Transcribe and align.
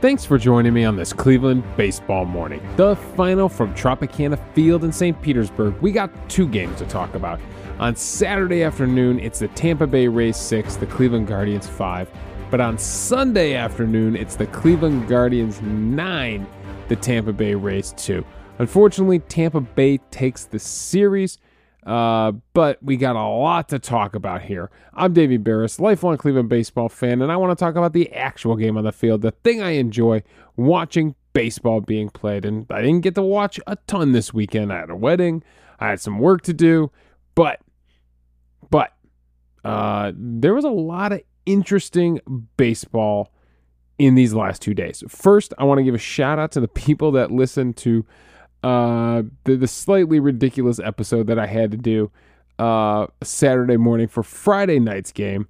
Thanks 0.00 0.24
for 0.24 0.38
joining 0.38 0.72
me 0.72 0.86
on 0.86 0.96
this 0.96 1.12
Cleveland 1.12 1.62
baseball 1.76 2.24
morning. 2.24 2.66
The 2.76 2.96
final 2.96 3.50
from 3.50 3.74
Tropicana 3.74 4.38
Field 4.54 4.82
in 4.82 4.92
St. 4.92 5.20
Petersburg. 5.20 5.74
We 5.82 5.92
got 5.92 6.10
two 6.30 6.48
games 6.48 6.78
to 6.78 6.86
talk 6.86 7.14
about. 7.14 7.38
On 7.78 7.94
Saturday 7.94 8.62
afternoon, 8.62 9.20
it's 9.20 9.40
the 9.40 9.48
Tampa 9.48 9.86
Bay 9.86 10.08
Rays 10.08 10.38
6, 10.38 10.76
the 10.76 10.86
Cleveland 10.86 11.26
Guardians 11.26 11.66
5. 11.66 12.10
But 12.50 12.62
on 12.62 12.78
Sunday 12.78 13.54
afternoon, 13.54 14.16
it's 14.16 14.36
the 14.36 14.46
Cleveland 14.46 15.06
Guardians 15.06 15.60
9, 15.60 16.46
the 16.88 16.96
Tampa 16.96 17.34
Bay 17.34 17.54
Rays 17.54 17.92
2. 17.98 18.24
Unfortunately, 18.58 19.18
Tampa 19.18 19.60
Bay 19.60 19.98
takes 20.10 20.46
the 20.46 20.58
series. 20.58 21.36
Uh, 21.84 22.32
but 22.52 22.82
we 22.82 22.96
got 22.96 23.16
a 23.16 23.26
lot 23.26 23.68
to 23.70 23.78
talk 23.78 24.14
about 24.14 24.42
here. 24.42 24.70
I'm 24.92 25.12
Davey 25.12 25.38
Berris, 25.38 25.80
lifelong 25.80 26.18
Cleveland 26.18 26.48
baseball 26.48 26.88
fan, 26.88 27.22
and 27.22 27.32
I 27.32 27.36
want 27.36 27.56
to 27.56 27.62
talk 27.62 27.74
about 27.74 27.92
the 27.92 28.12
actual 28.12 28.56
game 28.56 28.76
on 28.76 28.84
the 28.84 28.92
field, 28.92 29.22
the 29.22 29.30
thing 29.30 29.62
I 29.62 29.70
enjoy 29.70 30.22
watching 30.56 31.14
baseball 31.32 31.80
being 31.80 32.10
played. 32.10 32.44
And 32.44 32.66
I 32.70 32.82
didn't 32.82 33.00
get 33.00 33.14
to 33.14 33.22
watch 33.22 33.58
a 33.66 33.76
ton 33.86 34.12
this 34.12 34.34
weekend. 34.34 34.72
I 34.72 34.80
had 34.80 34.90
a 34.90 34.96
wedding, 34.96 35.42
I 35.78 35.88
had 35.88 36.00
some 36.00 36.18
work 36.18 36.42
to 36.42 36.52
do, 36.52 36.90
but, 37.34 37.60
but, 38.70 38.92
uh, 39.64 40.12
there 40.14 40.54
was 40.54 40.64
a 40.64 40.70
lot 40.70 41.12
of 41.12 41.22
interesting 41.46 42.20
baseball 42.56 43.32
in 43.98 44.14
these 44.14 44.32
last 44.32 44.62
two 44.62 44.74
days. 44.74 45.02
First, 45.08 45.52
I 45.58 45.64
want 45.64 45.78
to 45.78 45.84
give 45.84 45.94
a 45.94 45.98
shout 45.98 46.38
out 46.38 46.52
to 46.52 46.60
the 46.60 46.68
people 46.68 47.12
that 47.12 47.30
listen 47.30 47.72
to 47.74 48.04
uh, 48.62 49.22
the, 49.44 49.56
the 49.56 49.68
slightly 49.68 50.20
ridiculous 50.20 50.78
episode 50.78 51.26
that 51.28 51.38
I 51.38 51.46
had 51.46 51.70
to 51.70 51.76
do 51.76 52.10
uh, 52.58 53.06
Saturday 53.22 53.76
morning 53.76 54.08
for 54.08 54.22
Friday 54.22 54.78
night's 54.78 55.12
game. 55.12 55.48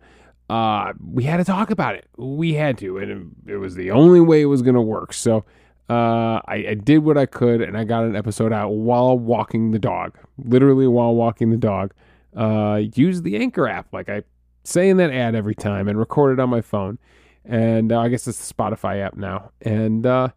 Uh, 0.48 0.92
we 1.12 1.24
had 1.24 1.36
to 1.36 1.44
talk 1.44 1.70
about 1.70 1.94
it. 1.94 2.08
We 2.16 2.54
had 2.54 2.78
to, 2.78 2.98
and 2.98 3.10
it, 3.46 3.52
it 3.52 3.56
was 3.56 3.74
the 3.74 3.90
only 3.90 4.20
way 4.20 4.42
it 4.42 4.46
was 4.46 4.62
going 4.62 4.74
to 4.74 4.80
work. 4.80 5.12
So 5.12 5.44
uh, 5.88 6.40
I, 6.46 6.66
I, 6.70 6.74
did 6.74 6.98
what 6.98 7.16
I 7.16 7.26
could, 7.26 7.60
and 7.60 7.76
I 7.76 7.84
got 7.84 8.04
an 8.04 8.14
episode 8.14 8.52
out 8.52 8.70
while 8.70 9.18
walking 9.18 9.72
the 9.72 9.78
dog, 9.78 10.16
literally 10.38 10.86
while 10.86 11.14
walking 11.14 11.50
the 11.50 11.56
dog. 11.56 11.92
Uh, 12.36 12.82
use 12.94 13.22
the 13.22 13.36
Anchor 13.36 13.66
app, 13.66 13.92
like 13.92 14.08
I 14.08 14.22
say 14.62 14.88
in 14.88 14.98
that 14.98 15.10
ad 15.10 15.34
every 15.34 15.54
time, 15.54 15.88
and 15.88 15.98
record 15.98 16.38
it 16.38 16.40
on 16.40 16.48
my 16.48 16.60
phone. 16.60 16.98
And 17.44 17.90
uh, 17.90 18.00
I 18.00 18.08
guess 18.08 18.28
it's 18.28 18.48
the 18.48 18.54
Spotify 18.54 19.04
app 19.04 19.16
now. 19.16 19.50
And 19.62 20.06
uh, 20.06 20.28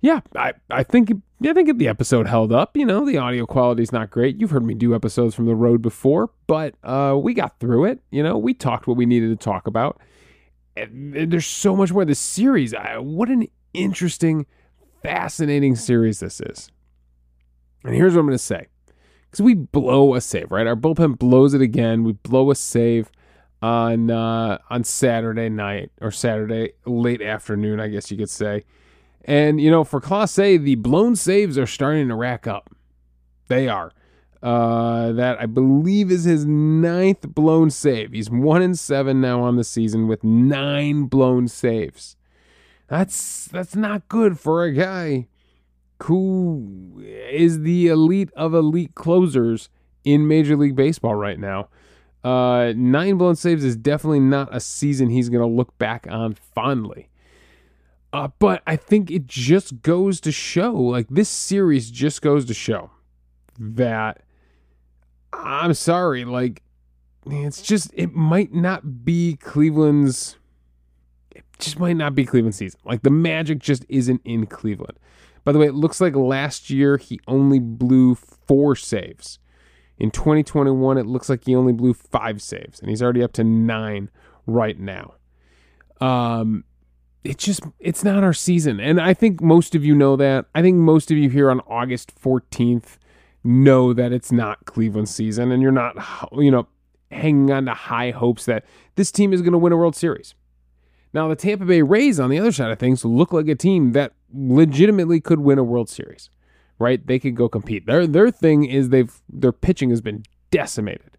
yeah, 0.00 0.20
I, 0.34 0.52
I 0.70 0.82
think 0.82 1.12
I 1.42 1.52
think 1.52 1.78
the 1.78 1.88
episode 1.88 2.26
held 2.26 2.52
up. 2.52 2.76
You 2.76 2.86
know, 2.86 3.04
the 3.04 3.18
audio 3.18 3.46
quality 3.46 3.82
is 3.82 3.92
not 3.92 4.10
great. 4.10 4.40
You've 4.40 4.50
heard 4.50 4.64
me 4.64 4.74
do 4.74 4.94
episodes 4.94 5.34
from 5.34 5.46
the 5.46 5.54
road 5.54 5.82
before, 5.82 6.30
but 6.46 6.74
uh, 6.82 7.18
we 7.20 7.34
got 7.34 7.58
through 7.60 7.86
it. 7.86 8.00
You 8.10 8.22
know, 8.22 8.38
we 8.38 8.54
talked 8.54 8.86
what 8.86 8.96
we 8.96 9.06
needed 9.06 9.28
to 9.38 9.44
talk 9.44 9.66
about. 9.66 10.00
And 10.76 11.32
there's 11.32 11.46
so 11.46 11.74
much 11.74 11.92
more. 11.92 12.04
This 12.04 12.18
series, 12.18 12.74
I, 12.74 12.98
what 12.98 13.28
an 13.28 13.48
interesting, 13.72 14.46
fascinating 15.02 15.76
series 15.76 16.20
this 16.20 16.40
is. 16.40 16.70
And 17.84 17.94
here's 17.94 18.14
what 18.14 18.20
I'm 18.20 18.26
going 18.26 18.38
to 18.38 18.44
say. 18.44 18.66
Because 19.30 19.42
we 19.42 19.54
blow 19.54 20.14
a 20.14 20.20
save, 20.20 20.50
right? 20.50 20.66
Our 20.66 20.76
bullpen 20.76 21.18
blows 21.18 21.54
it 21.54 21.60
again. 21.60 22.04
We 22.04 22.12
blow 22.12 22.50
a 22.50 22.54
save 22.54 23.10
on 23.62 24.10
uh, 24.10 24.58
on 24.70 24.84
Saturday 24.84 25.48
night 25.48 25.90
or 26.00 26.10
Saturday 26.10 26.72
late 26.84 27.22
afternoon, 27.22 27.80
I 27.80 27.88
guess 27.88 28.10
you 28.10 28.16
could 28.16 28.30
say. 28.30 28.64
And, 29.26 29.60
you 29.60 29.70
know, 29.70 29.82
for 29.82 30.00
Clase, 30.00 30.62
the 30.62 30.76
blown 30.76 31.16
saves 31.16 31.58
are 31.58 31.66
starting 31.66 32.08
to 32.08 32.14
rack 32.14 32.46
up. 32.46 32.70
They 33.48 33.68
are. 33.68 33.92
Uh, 34.42 35.10
that 35.12 35.40
I 35.40 35.46
believe 35.46 36.12
is 36.12 36.24
his 36.24 36.46
ninth 36.46 37.34
blown 37.34 37.70
save. 37.70 38.12
He's 38.12 38.30
one 38.30 38.62
in 38.62 38.76
seven 38.76 39.20
now 39.20 39.42
on 39.42 39.56
the 39.56 39.64
season 39.64 40.06
with 40.06 40.22
nine 40.22 41.06
blown 41.06 41.48
saves. 41.48 42.16
That's 42.86 43.46
that's 43.46 43.74
not 43.74 44.08
good 44.08 44.38
for 44.38 44.62
a 44.62 44.72
guy 44.72 45.26
who 46.04 47.02
is 47.04 47.62
the 47.62 47.88
elite 47.88 48.30
of 48.36 48.54
elite 48.54 48.94
closers 48.94 49.68
in 50.04 50.28
Major 50.28 50.56
League 50.56 50.76
Baseball 50.76 51.16
right 51.16 51.40
now. 51.40 51.68
Uh, 52.22 52.72
nine 52.76 53.16
blown 53.16 53.34
saves 53.34 53.64
is 53.64 53.76
definitely 53.76 54.20
not 54.20 54.54
a 54.54 54.60
season 54.60 55.10
he's 55.10 55.28
going 55.28 55.42
to 55.42 55.56
look 55.56 55.76
back 55.78 56.06
on 56.08 56.34
fondly. 56.34 57.08
Uh, 58.12 58.28
but 58.38 58.62
I 58.66 58.76
think 58.76 59.10
it 59.10 59.26
just 59.26 59.82
goes 59.82 60.20
to 60.22 60.32
show, 60.32 60.72
like 60.72 61.08
this 61.10 61.28
series 61.28 61.90
just 61.90 62.22
goes 62.22 62.44
to 62.46 62.54
show 62.54 62.90
that 63.58 64.22
I'm 65.32 65.74
sorry, 65.74 66.24
like 66.24 66.62
it's 67.26 67.60
just 67.60 67.90
it 67.94 68.14
might 68.14 68.54
not 68.54 69.04
be 69.04 69.36
Cleveland's 69.36 70.36
it 71.34 71.44
just 71.58 71.78
might 71.78 71.96
not 71.96 72.14
be 72.14 72.24
Cleveland 72.24 72.54
season. 72.54 72.80
Like 72.84 73.02
the 73.02 73.10
magic 73.10 73.58
just 73.58 73.84
isn't 73.88 74.22
in 74.24 74.46
Cleveland. 74.46 74.98
By 75.44 75.52
the 75.52 75.58
way, 75.58 75.66
it 75.66 75.74
looks 75.74 76.00
like 76.00 76.16
last 76.16 76.70
year 76.70 76.96
he 76.96 77.20
only 77.28 77.60
blew 77.60 78.14
4 78.14 78.74
saves. 78.74 79.38
In 79.98 80.10
2021 80.10 80.98
it 80.98 81.06
looks 81.06 81.28
like 81.28 81.44
he 81.44 81.54
only 81.54 81.72
blew 81.72 81.94
5 81.94 82.42
saves 82.42 82.80
and 82.80 82.88
he's 82.88 83.02
already 83.02 83.22
up 83.22 83.32
to 83.34 83.44
9 83.44 84.10
right 84.46 84.78
now. 84.78 85.14
Um 86.00 86.64
it's 87.26 87.44
just 87.44 87.62
it's 87.78 88.04
not 88.04 88.24
our 88.24 88.32
season. 88.32 88.80
And 88.80 89.00
i 89.00 89.14
think 89.14 89.40
most 89.40 89.74
of 89.74 89.84
you 89.84 89.94
know 89.94 90.16
that. 90.16 90.46
I 90.54 90.62
think 90.62 90.76
most 90.76 91.10
of 91.10 91.16
you 91.16 91.28
here 91.28 91.50
on 91.50 91.60
august 91.60 92.14
14th 92.20 92.98
know 93.44 93.92
that 93.92 94.12
it's 94.12 94.32
not 94.32 94.64
cleveland 94.64 95.08
season 95.08 95.52
and 95.52 95.62
you're 95.62 95.70
not 95.72 95.96
you 96.32 96.50
know 96.50 96.66
hanging 97.10 97.50
on 97.52 97.66
to 97.66 97.74
high 97.74 98.10
hopes 98.10 98.44
that 98.46 98.64
this 98.96 99.12
team 99.12 99.32
is 99.32 99.40
going 99.40 99.52
to 99.52 99.58
win 99.58 99.72
a 99.72 99.76
world 99.76 99.94
series. 99.94 100.34
Now 101.12 101.28
the 101.28 101.36
tampa 101.36 101.64
bay 101.64 101.82
rays 101.82 102.18
on 102.18 102.30
the 102.30 102.38
other 102.38 102.52
side 102.52 102.70
of 102.70 102.78
things 102.78 103.04
look 103.04 103.32
like 103.32 103.48
a 103.48 103.54
team 103.54 103.92
that 103.92 104.12
legitimately 104.32 105.20
could 105.20 105.40
win 105.40 105.58
a 105.58 105.64
world 105.64 105.88
series 105.88 106.30
right? 106.78 107.06
They 107.06 107.18
could 107.18 107.36
go 107.36 107.48
compete. 107.48 107.86
Their 107.86 108.06
their 108.06 108.30
thing 108.30 108.64
is 108.64 108.90
they've 108.90 109.12
their 109.28 109.52
pitching 109.52 109.90
has 109.90 110.00
been 110.00 110.24
decimated. 110.50 111.16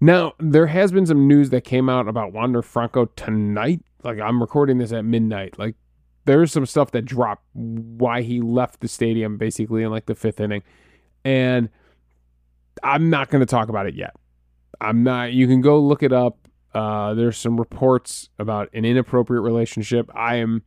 Now 0.00 0.34
there 0.38 0.68
has 0.68 0.92
been 0.92 1.06
some 1.06 1.26
news 1.26 1.50
that 1.50 1.64
came 1.64 1.88
out 1.88 2.08
about 2.08 2.32
wander 2.32 2.62
franco 2.62 3.06
tonight 3.16 3.80
like 4.04 4.20
I'm 4.20 4.40
recording 4.40 4.78
this 4.78 4.92
at 4.92 5.04
midnight. 5.04 5.58
Like 5.58 5.74
there's 6.24 6.52
some 6.52 6.66
stuff 6.66 6.90
that 6.92 7.02
dropped 7.02 7.44
why 7.54 8.22
he 8.22 8.40
left 8.40 8.80
the 8.80 8.88
stadium 8.88 9.38
basically 9.38 9.82
in 9.82 9.90
like 9.90 10.06
the 10.06 10.14
fifth 10.14 10.40
inning. 10.40 10.62
And 11.24 11.70
I'm 12.82 13.10
not 13.10 13.30
going 13.30 13.40
to 13.40 13.46
talk 13.46 13.68
about 13.68 13.86
it 13.86 13.94
yet. 13.94 14.14
I'm 14.80 15.02
not, 15.02 15.32
you 15.32 15.46
can 15.46 15.60
go 15.60 15.80
look 15.80 16.02
it 16.02 16.12
up. 16.12 16.48
Uh, 16.74 17.14
there's 17.14 17.36
some 17.36 17.58
reports 17.58 18.28
about 18.38 18.68
an 18.72 18.84
inappropriate 18.84 19.42
relationship. 19.42 20.10
I 20.14 20.36
am, 20.36 20.62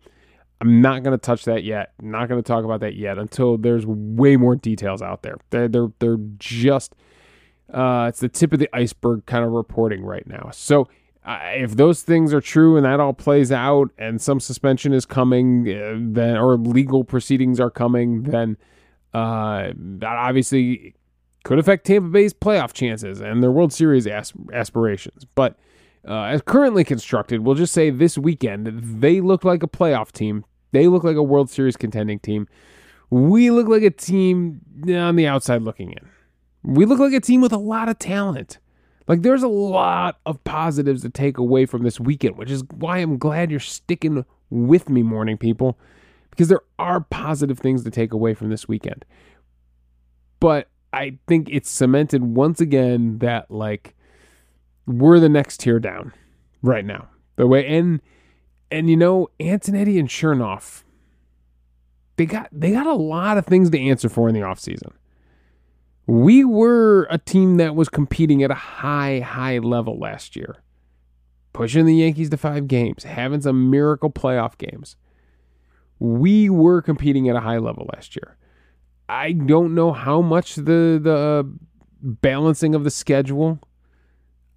I'm 0.59 0.81
not 0.81 1.03
going 1.03 1.18
to 1.18 1.22
touch 1.22 1.46
that 1.46 1.63
yet. 1.63 1.94
not 2.02 2.28
going 2.28 2.42
to 2.42 2.48
talk 2.48 2.66
about 2.66 2.81
that 2.81 2.96
yet 2.96 3.18
until 3.18 3.58
there's 3.58 3.86
way 3.86 4.36
more 4.36 4.56
details 4.56 5.02
out 5.02 5.22
there. 5.22 5.38
They're, 5.52 5.68
they're, 5.68 5.88
they're 6.00 6.18
just, 6.38 6.96
uh, 7.72 8.08
it's 8.09 8.19
the 8.19 8.30
tip 8.30 8.52
of 8.52 8.59
the 8.59 8.69
iceberg 8.74 9.25
kind 9.25 9.46
of 9.46 9.52
reporting 9.52 10.03
right 10.03 10.28
now. 10.28 10.50
So 10.52 10.88
if 11.25 11.75
those 11.75 12.01
things 12.01 12.33
are 12.33 12.41
true 12.41 12.77
and 12.77 12.85
that 12.85 12.99
all 12.99 13.13
plays 13.13 13.51
out 13.51 13.91
and 13.97 14.21
some 14.21 14.39
suspension 14.39 14.93
is 14.93 15.05
coming 15.05 15.69
uh, 15.69 15.95
then 15.99 16.37
or 16.37 16.57
legal 16.57 17.03
proceedings 17.03 17.59
are 17.59 17.69
coming 17.69 18.23
then 18.23 18.57
uh, 19.13 19.71
that 19.75 20.15
obviously 20.17 20.95
could 21.43 21.59
affect 21.59 21.85
Tampa 21.85 22.09
Bay's 22.09 22.33
playoff 22.33 22.73
chances 22.73 23.19
and 23.19 23.41
their 23.41 23.51
World 23.51 23.73
Series 23.73 24.05
aspirations. 24.07 25.25
But 25.35 25.57
uh, 26.07 26.23
as 26.23 26.41
currently 26.41 26.83
constructed 26.83 27.41
we'll 27.41 27.55
just 27.55 27.73
say 27.73 27.89
this 27.89 28.17
weekend 28.17 28.67
they 29.01 29.21
look 29.21 29.43
like 29.43 29.63
a 29.63 29.67
playoff 29.67 30.11
team. 30.11 30.45
They 30.71 30.88
look 30.88 31.03
like 31.03 31.17
a 31.17 31.23
World 31.23 31.49
Series 31.49 31.77
contending 31.77 32.19
team. 32.19 32.47
We 33.09 33.51
look 33.51 33.67
like 33.67 33.83
a 33.83 33.89
team 33.89 34.61
on 34.88 35.17
the 35.17 35.27
outside 35.27 35.61
looking 35.61 35.91
in. 35.91 36.09
We 36.63 36.85
look 36.85 36.99
like 36.99 37.13
a 37.13 37.19
team 37.19 37.41
with 37.41 37.51
a 37.51 37.57
lot 37.57 37.89
of 37.89 38.00
talent 38.00 38.57
like 39.12 39.24
there's 39.24 39.44
a 39.44 39.50
lot 39.50 40.22
of 40.25 40.42
positives 40.46 41.02
to 41.02 41.10
take 41.10 41.38
away 41.38 41.66
from 41.66 41.84
this 41.84 42.00
weekend, 42.00 42.38
which 42.38 42.50
is 42.50 42.63
why 42.78 43.00
I'm 43.00 43.18
glad 43.18 43.52
you're 43.52 43.60
sticking 43.60 44.24
with 44.50 44.88
me, 44.88 45.04
morning 45.04 45.38
people, 45.38 45.78
because 46.30 46.48
there 46.48 46.62
are 46.80 47.02
positive 47.02 47.60
things 47.60 47.84
to 47.84 47.90
take 47.90 48.13
away 48.13 48.34
from 48.34 48.50
this 48.50 48.69
weekend. 48.69 49.04
But 50.40 50.69
I 50.94 51.18
think 51.28 51.50
it's 51.52 51.69
cemented 51.69 52.24
once 52.24 52.62
again 52.62 53.18
that 53.18 53.52
like 53.52 53.96
we're 54.86 55.19
the 55.19 55.28
next 55.28 55.60
tier 55.60 55.81
down 55.81 56.13
right 56.62 56.86
now. 56.86 57.10
The 57.36 57.48
way 57.48 57.68
and 57.68 58.02
and 58.72 58.90
you 58.90 58.96
know 58.96 59.30
Antonetti 59.42 60.00
and 60.00 60.08
Chernoff, 60.08 60.84
they 62.16 62.25
got 62.25 62.48
they 62.54 62.72
got 62.72 62.88
a 62.88 62.94
lot 62.94 63.38
of 63.38 63.46
things 63.46 63.72
to 63.72 63.78
answer 63.78 64.08
for 64.08 64.30
in 64.30 64.36
the 64.36 64.40
offseason 64.40 64.94
we 66.12 66.44
were 66.44 67.08
a 67.10 67.18
team 67.18 67.56
that 67.56 67.74
was 67.74 67.88
competing 67.88 68.44
at 68.44 68.52
a 68.52 68.56
high, 68.56 69.22
high 69.22 69.60
level 69.60 69.98
last 69.98 70.36
year, 70.36 70.58
pushing 71.54 71.86
the 71.86 71.96
Yankees 71.96 72.30
to 72.31 72.36
five 72.36 72.68
games, 72.68 73.06
having 73.06 73.40
some 73.40 73.69
miracle 73.69 74.12
playoff 74.12 74.58
games. 74.58 74.98
We 76.00 76.50
were 76.50 76.81
competing 76.81 77.30
at 77.30 77.38
a 77.38 77.40
high 77.40 77.60
level 77.60 77.90
last 77.94 78.18
year. 78.18 78.36
I 79.08 79.31
don't 79.31 79.74
know 79.74 79.94
how 79.94 80.19
much 80.19 80.56
the 80.56 81.00
the 81.02 81.16
uh, 81.16 81.44
balancing 82.02 82.75
of 82.75 82.84
the 82.84 82.92
schedule 82.92 83.60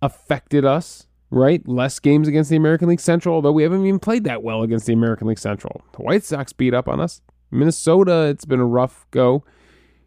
affected 0.03 0.65
us, 0.65 1.07
right? 1.31 1.63
Less 1.69 2.01
games 2.01 2.27
against 2.27 2.51
the 2.51 2.57
American 2.57 2.89
League 2.89 2.99
Central, 2.99 3.37
although 3.37 3.53
we 3.53 3.63
haven't 3.63 3.87
even 3.87 4.01
played 4.01 4.25
that 4.25 4.43
well 4.43 4.65
against 4.65 4.87
the 4.87 4.93
American 4.93 5.29
League 5.29 5.39
Central. 5.39 5.83
The 5.93 6.03
White 6.03 6.25
Sox 6.25 6.53
beat 6.53 6.75
up 6.75 6.89
on 6.89 6.99
us. 6.99 7.23
Minnesota, 7.53 8.27
it's 8.27 8.45
been 8.45 8.59
a 8.59 8.67
rough 8.67 9.07
go. 9.13 9.45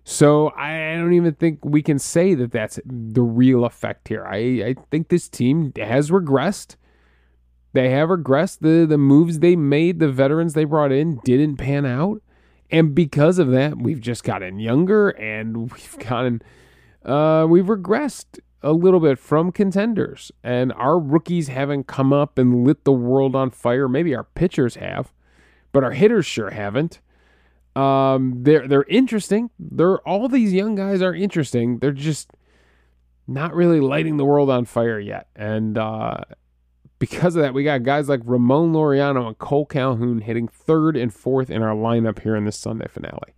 So 0.09 0.54
I 0.56 0.95
don't 0.95 1.12
even 1.12 1.33
think 1.33 1.59
we 1.65 1.81
can 1.81 2.00
say 2.00 2.33
that 2.33 2.54
that's 2.54 2.80
the 2.86 3.21
real 3.21 3.65
effect 3.65 4.07
here. 4.07 4.25
I, 4.25 4.38
I 4.38 4.75
think 4.89 5.09
this 5.09 5.27
team 5.27 5.74
has 5.75 6.12
regressed. 6.12 6.77
They 7.74 7.89
have 7.89 8.07
regressed. 8.07 8.59
The 8.62 8.86
the 8.86 8.98
moves 8.98 9.39
they 9.39 9.57
made, 9.57 10.00
the 10.00 10.09
veterans 10.09 10.54
they 10.54 10.63
brought 10.63 10.94
in 10.94 11.19
didn't 11.25 11.57
pan 11.57 11.86
out. 11.86 12.21
And 12.71 12.95
because 12.95 13.38
of 13.38 13.51
that, 13.51 13.80
we've 13.80 14.00
just 14.00 14.24
gotten 14.24 14.59
younger 14.59 15.09
and 15.09 15.69
we've 15.74 16.00
gotten 16.00 16.42
uh, 17.03 17.45
we've 17.50 17.65
regressed 17.65 18.39
a 18.63 18.71
little 18.71 19.01
bit 19.01 19.19
from 19.19 19.51
contenders. 19.51 20.31
And 20.42 20.71
our 20.71 20.98
rookies 20.98 21.50
haven't 21.50 21.88
come 21.88 22.13
up 22.13 22.38
and 22.38 22.65
lit 22.65 22.86
the 22.86 22.94
world 22.94 23.36
on 23.36 23.50
fire. 23.50 23.89
Maybe 23.89 24.15
our 24.15 24.24
pitchers 24.24 24.75
have, 24.75 25.12
but 25.74 25.83
our 25.83 25.92
hitters 25.92 26.25
sure 26.25 26.51
haven't. 26.51 27.01
Um, 27.77 28.41
they're 28.41 28.68
they're 28.68 28.85
interesting. 28.89 29.51
They're 29.59 30.00
all 30.00 30.27
these 30.27 30.51
young 30.51 30.74
guys 30.74 31.03
are 31.03 31.13
interesting. 31.13 31.77
They're 31.77 31.91
just 31.91 32.31
not 33.27 33.53
really 33.53 33.79
lighting 33.79 34.18
the 34.18 34.25
world 34.25 34.50
on 34.50 34.65
fire 34.65 35.00
yet. 35.00 35.27
And 35.35 35.77
uh, 35.77 36.21
because 36.97 37.35
of 37.35 37.44
that, 37.44 37.53
we 37.53 37.63
got 37.63 37.83
guys 37.83 38.09
like 38.09 38.21
Ramon 38.24 38.74
Laureano 38.74 39.27
and 39.27 39.38
Cole 39.38 39.68
Calhoun 39.68 40.21
hitting 40.21 40.47
third 40.47 40.97
and 40.97 41.13
fourth 41.13 41.51
in 41.51 41.62
our 41.62 41.75
lineup 41.75 42.19
here 42.19 42.35
in 42.35 42.45
this 42.45 42.57
Sunday 42.57 42.88
finale. 42.88 43.35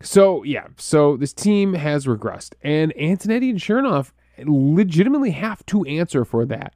So 0.00 0.42
yeah, 0.42 0.68
so 0.78 1.18
this 1.18 1.34
team 1.34 1.74
has 1.74 2.06
regressed, 2.06 2.54
and 2.62 2.92
Antonetti 2.94 3.50
and 3.50 3.58
Chernoff 3.58 4.12
legitimately 4.38 5.32
have 5.32 5.64
to 5.66 5.84
answer 5.84 6.24
for 6.24 6.46
that 6.46 6.74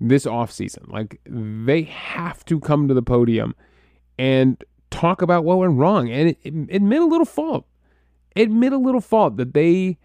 this 0.00 0.24
offseason. 0.24 0.90
Like 0.90 1.20
they 1.26 1.82
have 1.82 2.46
to 2.46 2.60
come 2.60 2.88
to 2.88 2.94
the 2.94 3.02
podium 3.02 3.54
and 4.20 4.62
talk 4.90 5.22
about 5.22 5.44
what 5.44 5.58
went 5.58 5.74
wrong 5.74 6.10
and 6.10 6.36
admit 6.44 7.00
a 7.00 7.06
little 7.06 7.26
fault. 7.26 7.66
Admit 8.36 8.72
a 8.72 8.78
little 8.78 9.00
fault 9.00 9.36
that 9.36 9.54
they 9.54 9.98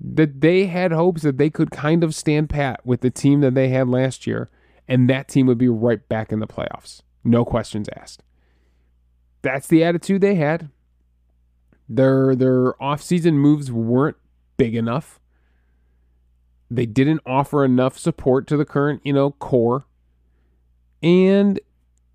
that 0.00 0.40
they 0.40 0.66
had 0.66 0.92
hopes 0.92 1.22
that 1.22 1.38
they 1.38 1.50
could 1.50 1.70
kind 1.70 2.04
of 2.04 2.14
stand 2.14 2.48
pat 2.48 2.84
with 2.86 3.00
the 3.00 3.10
team 3.10 3.40
that 3.40 3.54
they 3.54 3.68
had 3.68 3.88
last 3.88 4.26
year, 4.26 4.48
and 4.86 5.10
that 5.10 5.28
team 5.28 5.46
would 5.46 5.58
be 5.58 5.68
right 5.68 6.08
back 6.08 6.30
in 6.32 6.38
the 6.38 6.46
playoffs. 6.46 7.02
No 7.24 7.44
questions 7.44 7.88
asked. 7.96 8.22
That's 9.42 9.66
the 9.66 9.84
attitude 9.84 10.20
they 10.20 10.36
had. 10.36 10.70
Their 11.88 12.34
their 12.36 12.74
offseason 12.74 13.34
moves 13.34 13.72
weren't 13.72 14.16
big 14.56 14.74
enough. 14.74 15.20
They 16.70 16.86
didn't 16.86 17.20
offer 17.24 17.64
enough 17.64 17.98
support 17.98 18.46
to 18.48 18.56
the 18.56 18.66
current, 18.66 19.00
you 19.04 19.12
know, 19.12 19.30
core. 19.32 19.86
And 21.02 21.58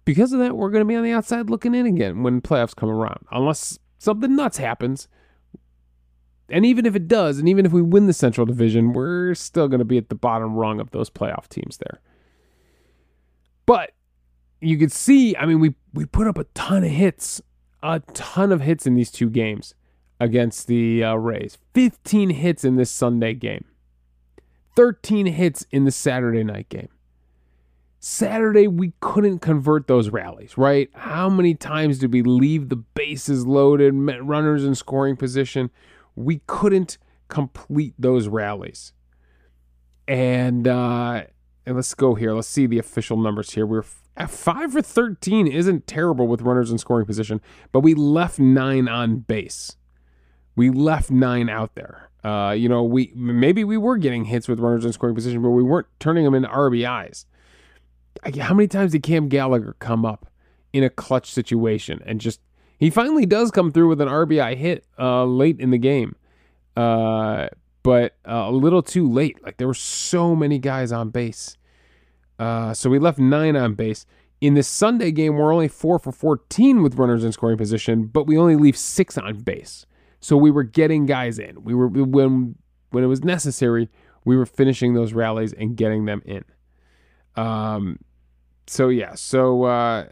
because 0.06 0.34
of 0.34 0.40
that, 0.40 0.58
we're 0.58 0.70
going 0.70 0.82
to 0.82 0.88
be 0.88 0.96
on 0.96 1.04
the 1.04 1.12
outside 1.12 1.50
looking 1.50 1.76
in 1.76 1.86
again 1.86 2.24
when 2.24 2.42
playoffs 2.42 2.76
come 2.76 2.90
around, 2.90 3.26
unless 3.32 3.80
something 4.00 4.36
nuts 4.36 4.58
happens. 4.58 5.08
And 6.50 6.66
even 6.66 6.86
if 6.86 6.96
it 6.96 7.08
does, 7.08 7.40
and 7.40 7.48
even 7.48 7.66
if 7.66 7.72
we 7.72 7.82
win 7.82 8.08
the 8.08 8.14
Central 8.14 8.46
Division, 8.46 8.94
we're 8.94 9.34
still 9.34 9.68
going 9.68 9.80
to 9.80 9.86
be 9.86 9.98
at 9.98 10.10
the 10.10 10.16
bottom 10.16 10.56
rung 10.56 10.80
of 10.80 10.92
those 10.92 11.10
playoff 11.10 11.48
teams 11.48 11.78
there. 11.78 12.02
But 13.66 13.92
you 14.60 14.78
could 14.78 14.92
see, 14.92 15.36
I 15.38 15.46
mean, 15.46 15.60
we 15.60 15.76
we 15.94 16.06
put 16.06 16.28
up 16.28 16.38
a 16.38 16.44
ton 16.54 16.84
of 16.84 16.92
hits, 16.92 17.42
a 17.82 18.02
ton 18.14 18.52
of 18.52 18.62
hits 18.62 18.86
in 18.86 18.96
these 18.96 19.10
two 19.12 19.30
games 19.30 19.74
against 20.20 20.68
the 20.68 21.04
uh, 21.04 21.16
Rays. 21.16 21.58
15 21.74 22.32
hits 22.32 22.64
in 22.64 22.76
this 22.76 22.92
Sunday 22.92 23.34
game. 23.34 23.66
13 24.76 25.28
hits 25.28 25.66
in 25.72 25.86
the 25.86 25.92
Saturday 25.92 26.44
night 26.44 26.70
game. 26.70 26.90
Saturday, 28.06 28.68
we 28.68 28.92
couldn't 29.00 29.40
convert 29.40 29.88
those 29.88 30.10
rallies, 30.10 30.58
right? 30.58 30.90
How 30.94 31.30
many 31.30 31.56
times 31.56 32.00
did 32.00 32.12
we 32.12 32.22
leave 32.22 32.68
the 32.68 32.76
bases 32.76 33.48
loaded, 33.48 33.94
runners 33.94 34.66
in 34.66 34.76
scoring 34.76 35.16
position? 35.16 35.72
We 36.14 36.42
couldn't 36.46 36.98
complete 37.30 37.94
those 37.98 38.28
rallies. 38.28 38.92
And, 40.06 40.68
uh, 40.68 41.24
and 41.66 41.78
let's 41.78 41.94
go 41.94 42.16
here. 42.16 42.34
Let's 42.34 42.50
see 42.50 42.66
the 42.66 42.78
official 42.78 43.16
numbers 43.16 43.52
here. 43.52 43.66
We're 43.66 43.86
at 44.18 44.30
five 44.30 44.74
for 44.74 44.82
13 44.82 45.48
isn't 45.48 45.88
terrible 45.88 46.28
with 46.28 46.42
runners 46.42 46.72
in 46.72 46.80
scoring 46.80 47.06
position, 47.06 47.40
but 47.72 47.80
we 47.80 47.94
left 47.94 48.38
nine 48.38 48.90
on 48.90 49.20
base. 49.20 49.78
We 50.58 50.70
left 50.70 51.10
nine 51.10 51.48
out 51.48 51.76
there. 51.76 52.10
Uh, 52.22 52.52
you 52.52 52.68
know, 52.68 52.84
we 52.84 53.14
maybe 53.16 53.64
we 53.64 53.78
were 53.78 53.96
getting 53.96 54.26
hits 54.26 54.50
with 54.50 54.60
runners 54.60 54.84
in 54.84 54.92
scoring 54.92 55.16
position, 55.16 55.42
but 55.42 55.52
we 55.52 55.64
weren't 55.64 55.88
turning 56.02 56.26
them 56.26 56.36
into 56.36 56.50
RBIs 56.50 57.24
how 58.42 58.54
many 58.54 58.68
times 58.68 58.92
did 58.92 59.04
Cam 59.04 59.28
Gallagher 59.28 59.76
come 59.80 60.06
up 60.06 60.32
in 60.72 60.84
a 60.84 60.90
clutch 60.90 61.32
situation 61.32 62.02
and 62.06 62.20
just 62.20 62.40
he 62.80 62.90
finally 62.90 63.26
does 63.26 63.52
come 63.52 63.72
through 63.72 63.90
with 63.90 64.02
an 64.02 64.10
RBI 64.10 64.58
hit 64.58 64.86
uh, 65.00 65.24
late 65.24 65.60
in 65.60 65.72
the 65.72 65.78
game, 65.78 66.16
uh, 66.76 67.48
but 67.82 68.18
uh, 68.28 68.46
a 68.48 68.52
little 68.52 68.82
too 68.82 69.10
late. 69.10 69.42
Like 69.44 69.58
there 69.58 69.68
were 69.68 69.74
so 69.74 70.36
many 70.36 70.60
guys 70.60 70.92
on 70.92 71.10
base, 71.10 71.58
uh, 72.40 72.74
so 72.74 72.90
we 72.90 73.00
left 73.00 73.20
nine 73.20 73.56
on 73.56 73.76
base. 73.76 74.06
In 74.42 74.56
this 74.56 74.68
Sunday 74.68 75.12
game, 75.12 75.38
we're 75.38 75.54
only 75.54 75.70
four 75.70 75.98
for 75.98 76.12
14 76.12 76.84
with 76.84 76.96
runners 76.96 77.24
in 77.24 77.32
scoring 77.32 77.58
position, 77.58 78.08
but 78.08 78.28
we 78.28 78.38
only 78.38 78.58
leave 78.58 78.76
six 78.76 79.18
on 79.18 79.40
base. 79.40 79.86
So 80.20 80.36
we 80.36 80.52
were 80.52 80.64
getting 80.64 81.06
guys 81.06 81.40
in. 81.40 81.64
We 81.64 81.74
were 81.74 81.88
when 81.88 82.56
when 82.90 83.04
it 83.04 83.08
was 83.08 83.24
necessary, 83.24 83.90
we 84.26 84.36
were 84.36 84.46
finishing 84.46 84.94
those 84.94 85.14
rallies 85.14 85.54
and 85.54 85.78
getting 85.78 86.06
them 86.06 86.22
in. 86.26 86.44
Um, 87.36 88.00
so 88.68 88.90
yeah, 88.90 89.16
so 89.16 89.64
uh, 89.64 90.06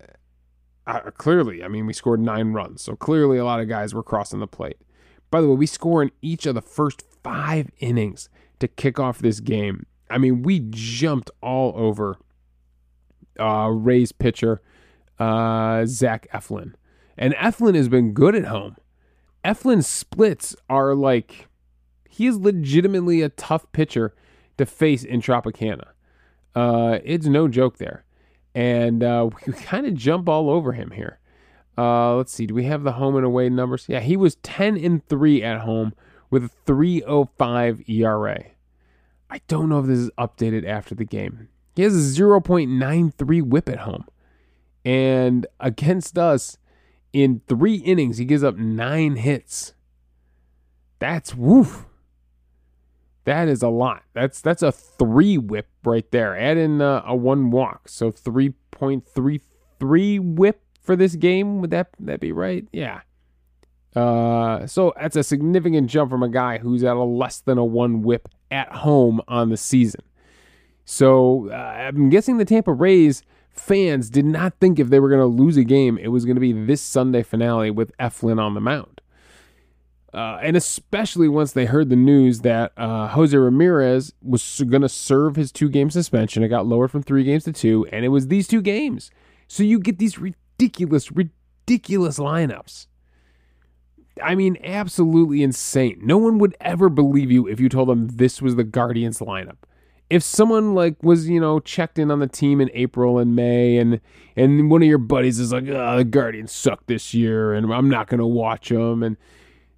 uh, 0.88 1.00
clearly, 1.12 1.64
I 1.64 1.68
mean, 1.68 1.86
we 1.86 1.94
scored 1.94 2.20
nine 2.20 2.54
runs, 2.54 2.82
so 2.82 2.96
clearly 2.96 3.38
a 3.38 3.46
lot 3.46 3.60
of 3.60 3.70
guys 3.70 3.94
were 3.94 4.04
crossing 4.04 4.40
the 4.40 4.48
plate. 4.48 4.78
By 5.30 5.42
the 5.42 5.48
way, 5.48 5.56
we 5.56 5.66
score 5.66 6.02
in 6.02 6.12
each 6.22 6.46
of 6.46 6.56
the 6.56 6.62
first 6.62 7.04
five 7.24 7.70
innings 7.80 8.30
to 8.60 8.68
kick 8.68 9.00
off 9.00 9.20
this 9.20 9.40
game. 9.40 9.86
I 10.10 10.18
mean, 10.18 10.42
we 10.42 10.68
jumped 10.70 11.32
all 11.42 11.74
over 11.76 12.18
uh, 13.40 13.70
Ray's 13.70 14.12
pitcher, 14.12 14.62
uh, 15.20 15.86
Zach 15.86 16.28
Eflin. 16.34 16.74
And 17.18 17.34
Eflin 17.36 17.76
has 17.76 17.88
been 17.88 18.14
good 18.14 18.36
at 18.36 18.46
home. 18.46 18.76
Eflin's 19.46 19.88
splits 19.88 20.56
are 20.70 20.94
like, 20.94 21.48
he 22.10 22.28
is 22.28 22.38
legitimately 22.38 23.22
a 23.22 23.30
tough 23.30 23.72
pitcher 23.72 24.14
to 24.58 24.66
face 24.66 25.04
in 25.04 25.22
Tropicana. 25.22 25.90
Uh, 26.56 27.00
it's 27.04 27.26
no 27.26 27.48
joke 27.48 27.78
there. 27.78 28.06
And 28.54 29.04
uh, 29.04 29.30
we 29.48 29.54
kind 29.54 29.86
of 29.86 29.96
jump 29.96 30.28
all 30.28 30.50
over 30.50 30.74
him 30.74 30.92
here. 30.92 31.20
Uh, 31.78 32.16
let's 32.16 32.34
see. 32.34 32.46
Do 32.46 32.54
we 32.54 32.66
have 32.66 32.84
the 32.84 32.94
home 32.94 33.16
and 33.16 33.26
away 33.26 33.50
numbers? 33.50 33.86
Yeah, 33.88 34.02
he 34.02 34.18
was 34.18 34.36
10 34.36 34.78
and 34.78 35.08
3 35.08 35.44
at 35.44 35.62
home 35.62 35.94
with 36.30 36.46
a 36.46 36.50
305 36.66 37.90
ERA. 37.90 38.44
I 39.30 39.42
don't 39.48 39.70
know 39.70 39.80
if 39.80 39.86
this 39.86 40.00
is 40.00 40.12
updated 40.18 40.68
after 40.68 40.94
the 40.94 41.06
game. 41.06 41.48
He 41.76 41.84
has 41.84 41.96
a 41.96 42.22
0.93 42.22 43.42
whip 43.44 43.70
at 43.70 43.80
home. 43.80 44.06
And 44.84 45.48
against 45.60 46.18
us, 46.18 46.58
in 47.14 47.42
three 47.48 47.76
innings, 47.76 48.18
he 48.18 48.26
gives 48.26 48.44
up 48.44 48.58
nine 48.58 49.16
hits. 49.16 49.74
That's 51.00 51.36
woof. 51.36 51.86
That 53.26 53.48
is 53.48 53.62
a 53.62 53.70
lot. 53.70 54.04
That's 54.14 54.42
that's 54.42 54.64
a 54.64 54.72
three 54.72 55.38
whip 55.38 55.68
right 55.84 56.10
there. 56.12 56.38
Add 56.38 56.58
in 56.58 56.82
uh, 56.82 57.04
a 57.06 57.16
one 57.16 57.52
walk, 57.52 57.90
so 57.90 58.12
three 58.12 58.54
point 58.72 59.08
three 59.08 59.42
three 59.80 60.20
whip 60.20 60.62
for 60.82 60.96
this 60.96 61.16
game. 61.16 61.62
Would 61.62 61.72
that 61.72 61.90
that 62.00 62.20
be 62.20 62.32
right? 62.32 62.68
Yeah. 62.72 63.02
Uh, 63.96 64.66
so 64.68 64.94
that's 65.00 65.18
a 65.18 65.24
significant 65.24 65.90
jump 65.90 66.10
from 66.10 66.24
a 66.24 66.30
guy 66.30 66.58
who's 66.60 66.84
at 66.84 66.96
a 66.96 67.04
less 67.04 67.42
than 67.42 67.58
a 67.58 67.66
one 67.66 68.02
whip 68.02 68.30
at 68.50 68.70
home 68.70 69.22
on 69.28 69.50
the 69.50 69.58
season. 69.58 70.02
So 70.86 71.50
uh, 71.52 71.56
I'm 71.56 72.10
guessing 72.10 72.38
the 72.38 72.46
Tampa 72.46 72.72
Rays 72.72 73.24
fans 73.50 74.10
did 74.10 74.26
not 74.26 74.54
think 74.60 74.80
if 74.80 74.90
they 74.90 75.00
were 75.00 75.10
going 75.10 75.20
to 75.20 75.26
lose 75.26 75.58
a 75.58 75.64
game, 75.64 75.98
it 75.98 76.08
was 76.08 76.26
going 76.26 76.36
to 76.36 76.42
be 76.42 76.54
this 76.54 76.82
Sunday 76.82 77.22
finale 77.22 77.70
with 77.70 77.96
Eflin 77.98 78.40
on 78.40 78.54
the 78.54 78.62
mound. 78.62 79.02
Uh, 80.14 80.40
and 80.42 80.58
especially 80.58 81.30
once 81.30 81.54
they 81.54 81.66
heard 81.66 81.90
the 81.90 81.96
news 81.96 82.42
that 82.42 82.74
uh, 82.76 83.08
Jose 83.10 83.36
Ramirez 83.36 84.14
was 84.22 84.62
going 84.68 84.82
to 84.82 84.90
serve 84.90 85.38
his 85.38 85.52
two 85.52 85.70
game 85.70 85.90
suspension. 85.90 86.44
It 86.44 86.50
got 86.50 86.66
lowered 86.66 86.92
from 86.92 87.02
three 87.02 87.24
games 87.24 87.46
to 87.46 87.54
two, 87.54 87.88
and 87.92 88.04
it 88.04 88.10
was 88.10 88.28
these 88.28 88.48
two 88.48 88.62
games. 88.62 89.10
So 89.48 89.64
you 89.64 89.80
get 89.80 90.00
these 90.00 90.18
ridiculous, 90.18 91.12
ridiculous 91.12 92.20
lineups. 92.20 92.88
I 94.22 94.36
mean, 94.36 94.58
absolutely 94.64 95.44
insane. 95.44 96.00
No 96.04 96.18
one 96.18 96.38
would 96.40 96.56
ever 96.60 96.90
believe 96.90 97.32
you 97.32 97.48
if 97.48 97.60
you 97.60 97.70
told 97.70 97.88
them 97.88 98.08
this 98.08 98.42
was 98.42 98.56
the 98.56 98.66
Guardians 98.66 99.20
lineup. 99.20 99.58
If 100.10 100.24
someone 100.24 100.76
like 100.76 101.02
was, 101.02 101.30
you 101.30 101.40
know, 101.40 101.62
checked 101.62 101.98
in 101.98 102.12
on 102.12 102.20
the 102.20 102.28
team 102.28 102.60
in 102.60 102.70
April 102.74 103.18
and 103.18 103.34
May 103.34 103.78
and 103.78 104.02
and 104.36 104.70
one 104.70 104.82
of 104.82 104.90
your 104.90 104.98
buddies 104.98 105.40
is 105.40 105.54
like, 105.54 105.70
"Oh, 105.70 105.96
the 105.96 106.04
Guardians 106.04 106.52
suck 106.52 106.86
this 106.88 107.14
year 107.14 107.54
and 107.54 107.74
I'm 107.74 107.90
not 107.90 108.08
going 108.08 108.20
to 108.20 108.26
watch 108.26 108.68
them." 108.68 109.04
And 109.04 109.16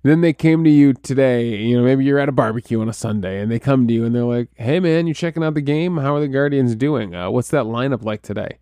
Then 0.03 0.19
they 0.19 0.33
came 0.33 0.65
to 0.65 0.69
you 0.69 0.91
today, 0.91 1.55
you 1.55 1.77
know, 1.77 1.83
maybe 1.83 2.03
you're 2.03 2.19
at 2.19 2.27
a 2.27 2.33
barbecue 2.33 2.81
on 2.81 2.89
a 2.89 2.93
Sunday 2.93 3.39
and 3.39 3.49
they 3.49 3.57
come 3.57 3.87
to 3.87 3.93
you 3.93 4.03
and 4.03 4.13
they're 4.13 4.23
like, 4.23 4.49
hey 4.55 4.81
man, 4.81 5.07
you 5.07 5.13
checking 5.13 5.43
out 5.43 5.53
the 5.53 5.61
game? 5.61 5.95
How 5.95 6.15
are 6.15 6.19
the 6.19 6.27
Guardians 6.27 6.75
doing? 6.75 7.15
Uh, 7.15 7.29
what's 7.29 7.49
that 7.49 7.63
lineup 7.63 8.03
like 8.03 8.21
today? 8.21 8.57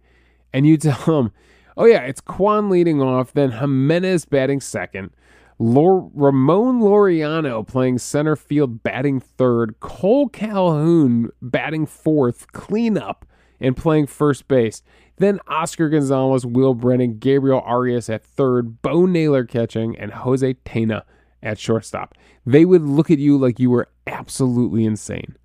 And 0.53 0.67
you 0.67 0.77
tell 0.77 1.03
them, 1.05 1.31
oh 1.75 1.85
yeah, 1.85 2.01
it's 2.01 2.21
Kwan 2.21 2.69
leading 2.69 3.01
off, 3.01 3.33
then 3.33 3.53
Giménez 3.53 4.29
batting 4.29 4.61
second, 4.61 5.09
Lor- 5.57 6.11
Ramon 6.13 6.79
Laureano 6.79 7.67
playing 7.67 7.97
center 7.97 8.35
field 8.35 8.83
batting 8.83 9.19
third, 9.19 9.79
Cole 9.79 10.29
Calhoun 10.29 11.31
batting 11.41 11.87
fourth, 11.87 12.51
cleanup 12.51 13.25
and 13.59 13.75
playing 13.75 14.05
first 14.05 14.47
base. 14.47 14.83
Then 15.17 15.39
Oscar 15.47 15.89
Gonzalez, 15.89 16.45
Will 16.45 16.75
Brennan, 16.75 17.17
Gabriel 17.17 17.61
Arias 17.65 18.09
at 18.09 18.23
third, 18.23 18.83
Bo 18.83 19.07
Naylor 19.07 19.45
catching, 19.45 19.97
and 19.97 20.11
Jose 20.11 20.53
Tena 20.65 21.03
at 21.43 21.59
shortstop. 21.59 22.15
They 22.45 22.65
would 22.65 22.83
look 22.83 23.11
at 23.11 23.19
you 23.19 23.37
like 23.37 23.59
you 23.59 23.69
were 23.69 23.89
absolutely 24.07 24.85
insane. 24.85 25.35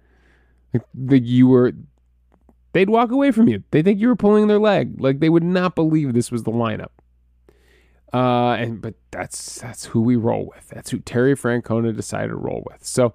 Like 0.95 1.25
you 1.25 1.49
were 1.49 1.73
they'd 2.73 2.91
walk 2.91 3.11
away 3.11 3.31
from 3.31 3.49
you. 3.49 3.63
They 3.71 3.83
think 3.83 4.01
you 4.01 4.09
were 4.09 4.17
pulling 4.17 4.49
their 4.49 4.59
leg. 4.59 5.01
Like 5.01 5.21
they 5.21 5.29
would 5.29 5.45
not 5.45 5.75
believe 5.75 6.13
this 6.13 6.31
was 6.31 6.43
the 6.43 6.51
lineup. 6.51 6.91
Uh, 8.13 8.55
and 8.55 8.81
but 8.81 8.95
that's 9.11 9.61
that's 9.61 9.87
who 9.87 10.01
we 10.01 10.17
roll 10.17 10.47
with. 10.55 10.69
That's 10.69 10.91
who 10.91 10.99
Terry 11.01 11.35
Francona 11.35 11.95
decided 11.95 12.29
to 12.29 12.37
roll 12.37 12.63
with. 12.71 12.85
So 12.85 13.15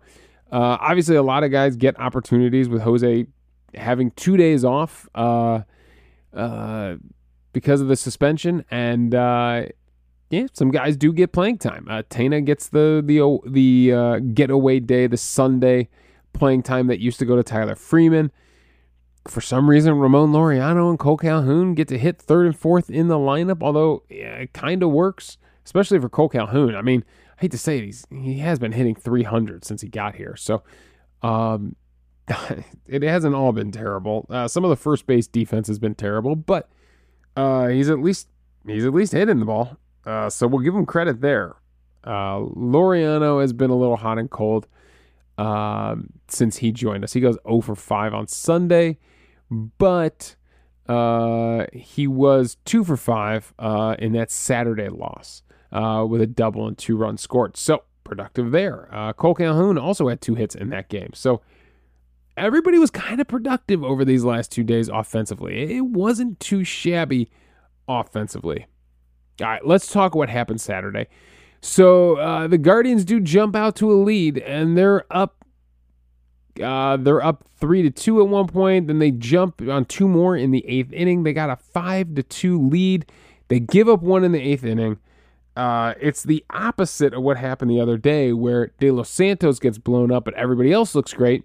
uh, 0.51 0.77
obviously, 0.79 1.15
a 1.15 1.23
lot 1.23 1.43
of 1.43 1.51
guys 1.51 1.75
get 1.75 1.99
opportunities 1.99 2.67
with 2.67 2.81
Jose 2.81 3.25
having 3.73 4.11
two 4.11 4.35
days 4.35 4.65
off 4.65 5.07
uh, 5.15 5.61
uh, 6.33 6.95
because 7.53 7.81
of 7.81 7.87
the 7.87 7.95
suspension, 7.95 8.65
and 8.69 9.15
uh, 9.15 9.65
yeah, 10.31 10.47
some 10.53 10.71
guys 10.71 10.95
do 10.95 11.11
get 11.11 11.33
playing 11.33 11.57
time. 11.57 11.85
Uh, 11.89 12.03
Tena 12.09 12.43
gets 12.43 12.69
the 12.69 13.03
the 13.05 13.39
the 13.49 13.93
uh, 13.93 14.19
getaway 14.33 14.79
day, 14.79 15.05
the 15.05 15.17
Sunday 15.17 15.89
playing 16.33 16.63
time 16.63 16.87
that 16.87 16.99
used 16.99 17.19
to 17.19 17.25
go 17.25 17.35
to 17.35 17.43
Tyler 17.43 17.75
Freeman. 17.75 18.31
For 19.27 19.41
some 19.41 19.69
reason, 19.69 19.99
Ramon 19.99 20.31
Laureano 20.31 20.89
and 20.89 20.97
Cole 20.97 21.17
Calhoun 21.17 21.75
get 21.75 21.89
to 21.89 21.97
hit 21.97 22.19
third 22.19 22.45
and 22.45 22.57
fourth 22.57 22.89
in 22.89 23.09
the 23.09 23.17
lineup, 23.17 23.61
although 23.61 24.03
yeah, 24.09 24.37
it 24.37 24.53
kind 24.53 24.81
of 24.81 24.89
works, 24.89 25.37
especially 25.65 25.99
for 25.99 26.07
Cole 26.07 26.29
Calhoun. 26.29 26.75
I 26.75 26.81
mean, 26.81 27.03
I 27.37 27.41
hate 27.41 27.51
to 27.51 27.57
say 27.57 27.77
it, 27.79 27.83
he's, 27.83 28.07
he 28.09 28.39
has 28.39 28.57
been 28.57 28.71
hitting 28.71 28.95
300 28.95 29.65
since 29.65 29.81
he 29.81 29.89
got 29.89 30.15
here. 30.15 30.35
So 30.37 30.63
um, 31.21 31.75
it 32.87 33.03
hasn't 33.03 33.35
all 33.35 33.51
been 33.51 33.71
terrible. 33.71 34.25
Uh, 34.29 34.47
some 34.47 34.63
of 34.63 34.69
the 34.69 34.75
first 34.75 35.05
base 35.05 35.27
defense 35.27 35.67
has 35.67 35.77
been 35.77 35.95
terrible, 35.95 36.35
but 36.35 36.69
uh, 37.35 37.67
he's 37.67 37.89
at 37.89 37.99
least 37.99 38.27
he's 38.65 38.85
at 38.85 38.93
least 38.93 39.11
hitting 39.11 39.39
the 39.39 39.45
ball. 39.45 39.77
Uh, 40.05 40.29
so 40.29 40.47
we'll 40.47 40.63
give 40.63 40.75
him 40.75 40.85
credit 40.85 41.21
there. 41.21 41.55
Uh, 42.03 42.39
Laureano 42.55 43.41
has 43.41 43.53
been 43.53 43.69
a 43.69 43.75
little 43.75 43.97
hot 43.97 44.17
and 44.17 44.29
cold 44.29 44.67
um, 45.37 46.09
since 46.27 46.57
he 46.57 46.71
joined 46.71 47.03
us. 47.03 47.13
He 47.13 47.19
goes 47.19 47.37
0 47.47 47.61
for 47.61 47.75
5 47.75 48.13
on 48.13 48.27
Sunday, 48.27 48.97
but 49.49 50.35
uh, 50.87 51.65
he 51.73 52.07
was 52.07 52.57
2 52.65 52.83
for 52.83 52.97
5 52.97 53.53
uh, 53.59 53.95
in 53.99 54.13
that 54.13 54.31
Saturday 54.31 54.89
loss 54.89 55.43
uh, 55.71 56.05
with 56.07 56.21
a 56.21 56.27
double 56.27 56.67
and 56.67 56.77
two 56.77 56.97
runs 56.97 57.21
scored. 57.21 57.55
So 57.57 57.83
productive 58.03 58.51
there. 58.51 58.93
Uh, 58.93 59.13
Cole 59.13 59.35
Calhoun 59.35 59.77
also 59.77 60.09
had 60.09 60.21
two 60.21 60.35
hits 60.35 60.55
in 60.55 60.69
that 60.69 60.89
game. 60.89 61.11
So 61.13 61.41
everybody 62.35 62.77
was 62.77 62.91
kind 62.91 63.21
of 63.21 63.27
productive 63.27 63.83
over 63.83 64.03
these 64.03 64.23
last 64.23 64.51
two 64.51 64.63
days 64.63 64.89
offensively. 64.89 65.77
It 65.77 65.85
wasn't 65.85 66.39
too 66.39 66.63
shabby 66.63 67.29
offensively. 67.87 68.65
All 69.41 69.47
right, 69.47 69.65
let's 69.65 69.91
talk 69.91 70.13
what 70.15 70.29
happened 70.29 70.61
Saturday. 70.61 71.07
So 71.61 72.17
uh, 72.17 72.47
the 72.47 72.57
Guardians 72.57 73.05
do 73.05 73.19
jump 73.19 73.55
out 73.55 73.75
to 73.77 73.91
a 73.91 73.95
lead, 73.95 74.37
and 74.39 74.77
they're 74.77 75.05
up. 75.11 75.45
Uh, 76.61 76.97
they're 76.97 77.23
up 77.23 77.45
three 77.57 77.81
to 77.81 77.89
two 77.89 78.21
at 78.21 78.27
one 78.27 78.47
point. 78.47 78.87
Then 78.87 78.99
they 78.99 79.11
jump 79.11 79.61
on 79.61 79.85
two 79.85 80.07
more 80.07 80.35
in 80.35 80.51
the 80.51 80.67
eighth 80.67 80.91
inning. 80.91 81.23
They 81.23 81.33
got 81.33 81.49
a 81.49 81.55
five 81.55 82.15
to 82.15 82.23
two 82.23 82.59
lead. 82.67 83.05
They 83.47 83.59
give 83.59 83.87
up 83.87 84.01
one 84.01 84.23
in 84.23 84.31
the 84.31 84.41
eighth 84.41 84.63
inning. 84.63 84.97
Uh, 85.55 85.93
it's 85.99 86.23
the 86.23 86.43
opposite 86.49 87.13
of 87.13 87.23
what 87.23 87.37
happened 87.37 87.69
the 87.69 87.81
other 87.81 87.97
day, 87.97 88.31
where 88.31 88.71
De 88.79 88.89
Los 88.89 89.09
Santos 89.09 89.59
gets 89.59 89.77
blown 89.77 90.11
up, 90.11 90.25
but 90.25 90.33
everybody 90.35 90.71
else 90.71 90.95
looks 90.95 91.13
great. 91.13 91.43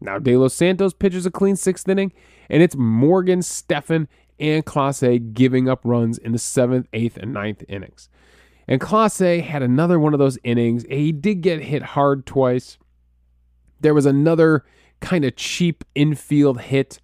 Now 0.00 0.18
De 0.18 0.36
Los 0.36 0.54
Santos 0.54 0.94
pitches 0.94 1.26
a 1.26 1.30
clean 1.30 1.56
sixth 1.56 1.88
inning, 1.88 2.12
and 2.48 2.62
it's 2.62 2.74
Morgan, 2.74 3.42
Stephan, 3.42 4.08
and 4.42 4.66
Clase 4.66 5.32
giving 5.32 5.68
up 5.68 5.80
runs 5.84 6.18
in 6.18 6.32
the 6.32 6.38
seventh, 6.38 6.88
eighth, 6.92 7.16
and 7.16 7.32
ninth 7.32 7.62
innings. 7.68 8.08
And 8.66 8.80
Clase 8.80 9.40
had 9.40 9.62
another 9.62 10.00
one 10.00 10.12
of 10.12 10.18
those 10.18 10.36
innings. 10.42 10.84
He 10.90 11.12
did 11.12 11.42
get 11.42 11.62
hit 11.62 11.82
hard 11.82 12.26
twice. 12.26 12.76
There 13.80 13.94
was 13.94 14.04
another 14.04 14.64
kind 15.00 15.24
of 15.24 15.36
cheap 15.36 15.84
infield 15.94 16.60
hit 16.60 17.00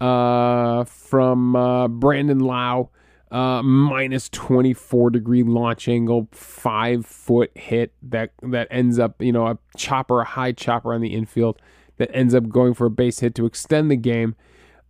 uh, 0.00 0.84
from 0.84 1.56
uh, 1.56 1.88
Brandon 1.88 2.38
Lowe, 2.38 2.90
uh, 3.32 3.62
minus 3.62 4.28
24 4.28 5.10
degree 5.10 5.42
launch 5.42 5.88
angle, 5.88 6.28
five 6.30 7.04
foot 7.04 7.50
hit 7.56 7.92
that 8.02 8.30
that 8.42 8.68
ends 8.70 9.00
up, 9.00 9.20
you 9.20 9.32
know, 9.32 9.48
a 9.48 9.58
chopper, 9.76 10.20
a 10.20 10.24
high 10.24 10.52
chopper 10.52 10.94
on 10.94 11.00
the 11.00 11.14
infield 11.14 11.60
that 11.96 12.10
ends 12.14 12.32
up 12.32 12.48
going 12.48 12.74
for 12.74 12.86
a 12.86 12.90
base 12.90 13.20
hit 13.20 13.34
to 13.34 13.46
extend 13.46 13.90
the 13.90 13.96
game 13.96 14.36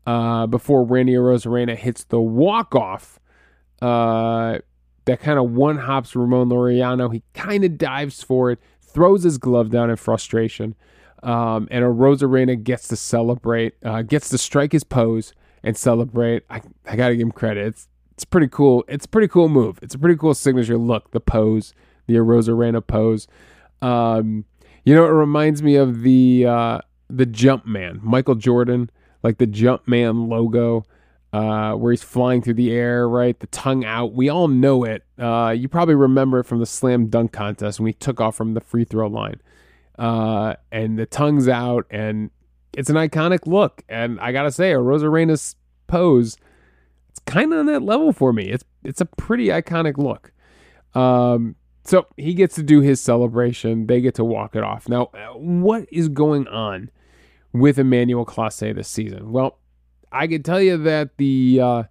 uh, 0.07 0.47
before 0.47 0.85
Randy 0.85 1.15
Arozarena 1.15 1.77
hits 1.77 2.05
the 2.05 2.21
walk 2.21 2.75
off. 2.75 3.19
Uh, 3.83 4.59
that 5.05 5.21
kind 5.21 5.39
of 5.39 5.53
one 5.53 5.79
hops 5.79 6.17
Ramon 6.17 6.49
Laureano. 6.49 7.13
He 7.13 7.23
kind 7.35 7.65
of 7.65 7.79
dives 7.79 8.23
for 8.23 8.51
it, 8.51 8.59
throws 8.81 9.23
his 9.23 9.39
glove 9.39 9.71
down 9.71 9.91
in 9.91 9.97
frustration, 9.97 10.75
um, 11.23 11.69
and 11.71 11.85
Arozarena 11.85 12.63
gets 12.63 12.89
to 12.89 12.97
celebrate, 12.97 13.75
uh, 13.85 14.03
gets 14.03 14.29
to 14.31 14.39
strike 14.39 14.73
his 14.73 14.85
pose 14.85 15.33
and 15.63 15.77
celebrate. 15.77 16.45
I, 16.51 16.63
I 16.87 16.97
got 16.97 17.09
to 17.09 17.17
give 17.17 17.27
him 17.27 17.33
credit. 17.33 17.67
It's 17.67 17.89
it's 18.13 18.25
pretty 18.25 18.49
cool. 18.49 18.83
It's 18.89 19.05
a 19.05 19.09
pretty 19.09 19.29
cool 19.29 19.51
move. 19.51 19.79
It's 19.83 19.95
a 19.95 19.99
pretty 19.99 20.17
cool 20.17 20.33
signature 20.33 20.79
look. 20.79 21.11
The 21.11 21.21
pose, 21.21 21.75
the 22.07 22.15
Arozarena 22.15 22.85
pose. 22.87 23.29
Um, 23.83 24.47
you 24.85 24.95
know, 24.95 25.05
it 25.05 25.11
reminds 25.11 25.63
me 25.63 25.77
of 25.77 26.01
the 26.03 26.47
uh, 26.47 26.81
the 27.11 27.27
Jump 27.27 27.67
Man, 27.67 28.01
Michael 28.03 28.37
Jordan, 28.37 28.91
like 29.23 29.39
the 29.39 29.47
Jump 29.47 29.87
Man 29.87 30.29
logo, 30.29 30.87
uh, 31.33 31.73
where 31.73 31.93
he's 31.93 32.03
flying 32.03 32.43
through 32.43 32.55
the 32.55 32.73
air, 32.73 33.09
right? 33.09 33.39
The 33.39 33.47
tongue 33.49 33.85
out. 33.85 34.13
We 34.13 34.29
all 34.29 34.49
know 34.49 34.85
it. 34.85 35.05
Uh, 35.19 35.55
you 35.57 35.69
probably 35.69 35.95
remember 35.95 36.41
it 36.41 36.45
from 36.45 36.61
the 36.61 36.67
slam 36.67 37.09
dunk 37.09 37.33
contest 37.33 37.81
when 37.81 37.89
he 37.89 37.93
took 37.93 38.21
off 38.21 38.37
from 38.37 38.55
the 38.55 38.61
free 38.61 38.85
throw 38.85 39.09
line. 39.09 39.41
Uh, 39.99 40.55
and 40.71 40.99
the 40.99 41.07
tongue's 41.07 41.49
out, 41.49 41.87
and 41.91 42.31
it's 42.77 42.91
an 42.91 42.97
iconic 42.97 43.47
look. 43.47 43.83
And 43.89 44.21
I 44.21 44.33
gotta 44.33 44.53
say, 44.53 44.73
a 44.73 44.79
Arozarena's 44.79 45.57
pose, 45.87 46.37
it's 47.09 47.21
kind 47.21 47.53
of 47.53 47.61
on 47.61 47.67
that 47.67 47.83
level 47.83 48.13
for 48.13 48.33
me. 48.33 48.49
It's 48.51 48.65
it's 48.85 49.01
a 49.01 49.07
pretty 49.07 49.47
iconic 49.49 49.97
look. 49.97 50.33
Um, 50.95 51.57
so 51.85 52.07
he 52.17 52.35
gets 52.35 52.55
to 52.57 52.63
do 52.63 52.81
his 52.81 53.01
celebration. 53.01 53.87
They 53.87 54.01
get 54.01 54.15
to 54.17 54.25
walk 54.25 54.57
it 54.57 54.63
off. 54.63 54.89
Now, 54.89 55.07
what 55.35 55.87
is 55.93 56.09
going 56.09 56.49
on 56.49 56.91
with 57.59 57.79
Emmanuel 57.79 58.27
Clase 58.27 58.75
this 58.75 58.89
season? 58.89 59.33
Well, 59.33 59.59
I 60.13 60.27
can 60.27 60.43
tell 60.43 60.61
you 60.61 60.77
that 60.79 61.17
the 61.17 61.61
uh, 61.61 61.83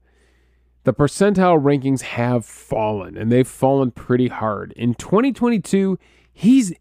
the 0.84 0.94
percentile 0.94 1.62
rankings 1.62 2.02
have 2.02 2.46
fallen, 2.46 3.18
and 3.18 3.32
they've 3.32 3.48
fallen 3.48 3.92
pretty 3.92 4.28
hard. 4.28 4.72
In 4.74 4.94
2022, 4.96 5.98
he's, 6.32 6.74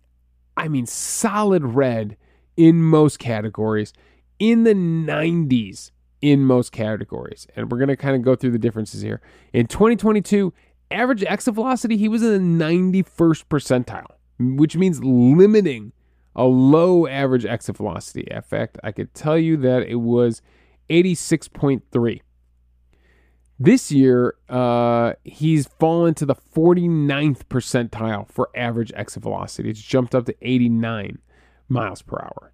I 0.56 0.68
mean, 0.68 0.86
solid 0.86 1.64
red 1.64 2.16
in 2.56 2.82
most 2.82 3.18
categories, 3.18 3.92
in 4.38 4.64
the 4.64 4.74
90s 4.74 5.90
in 6.20 6.40
most 6.44 6.72
categories. 6.72 7.46
And 7.54 7.70
we're 7.70 7.78
going 7.78 7.88
to 7.88 7.96
kind 7.96 8.16
of 8.16 8.22
go 8.22 8.34
through 8.34 8.52
the 8.52 8.58
differences 8.58 9.02
here. 9.02 9.20
In 9.52 9.66
2022, 9.66 10.54
average 10.90 11.22
exit 11.24 11.54
velocity, 11.54 11.98
he 11.98 12.08
was 12.08 12.22
in 12.22 12.58
the 12.58 12.64
91st 12.64 13.44
percentile, 13.50 14.14
which 14.38 14.74
means 14.74 15.04
limiting 15.04 15.92
a 16.36 16.44
low 16.44 17.06
average 17.06 17.44
exit 17.44 17.76
velocity. 17.76 18.26
In 18.30 18.42
fact, 18.42 18.78
I 18.82 18.92
could 18.92 19.14
tell 19.14 19.38
you 19.38 19.56
that 19.58 19.82
it 19.82 19.96
was 19.96 20.42
86.3. 20.90 22.20
This 23.58 23.92
year, 23.92 24.34
uh, 24.48 25.12
he's 25.22 25.68
fallen 25.78 26.14
to 26.14 26.26
the 26.26 26.34
49th 26.34 27.44
percentile 27.44 28.28
for 28.28 28.50
average 28.54 28.92
exit 28.96 29.22
velocity. 29.22 29.70
It's 29.70 29.80
jumped 29.80 30.14
up 30.14 30.26
to 30.26 30.34
89 30.42 31.18
miles 31.68 32.02
per 32.02 32.18
hour. 32.20 32.52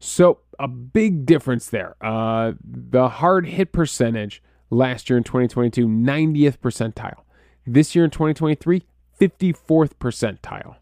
So, 0.00 0.40
a 0.58 0.68
big 0.68 1.26
difference 1.26 1.68
there. 1.68 1.96
Uh, 2.00 2.52
the 2.64 3.08
hard 3.08 3.46
hit 3.46 3.72
percentage 3.72 4.42
last 4.70 5.10
year 5.10 5.16
in 5.16 5.24
2022, 5.24 5.86
90th 5.86 6.58
percentile. 6.58 7.22
This 7.66 7.94
year 7.94 8.04
in 8.04 8.10
2023, 8.10 8.86
54th 9.20 9.94
percentile. 10.00 10.76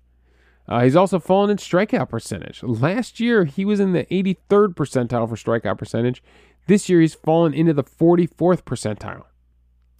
Uh, 0.68 0.82
he's 0.82 0.96
also 0.96 1.18
fallen 1.18 1.50
in 1.50 1.56
strikeout 1.56 2.08
percentage. 2.08 2.62
Last 2.62 3.20
year, 3.20 3.44
he 3.44 3.64
was 3.64 3.78
in 3.78 3.92
the 3.92 4.04
83rd 4.04 4.74
percentile 4.74 5.28
for 5.28 5.36
strikeout 5.36 5.78
percentage. 5.78 6.22
This 6.66 6.88
year, 6.88 7.00
he's 7.00 7.14
fallen 7.14 7.54
into 7.54 7.72
the 7.72 7.84
44th 7.84 8.62
percentile. 8.62 9.24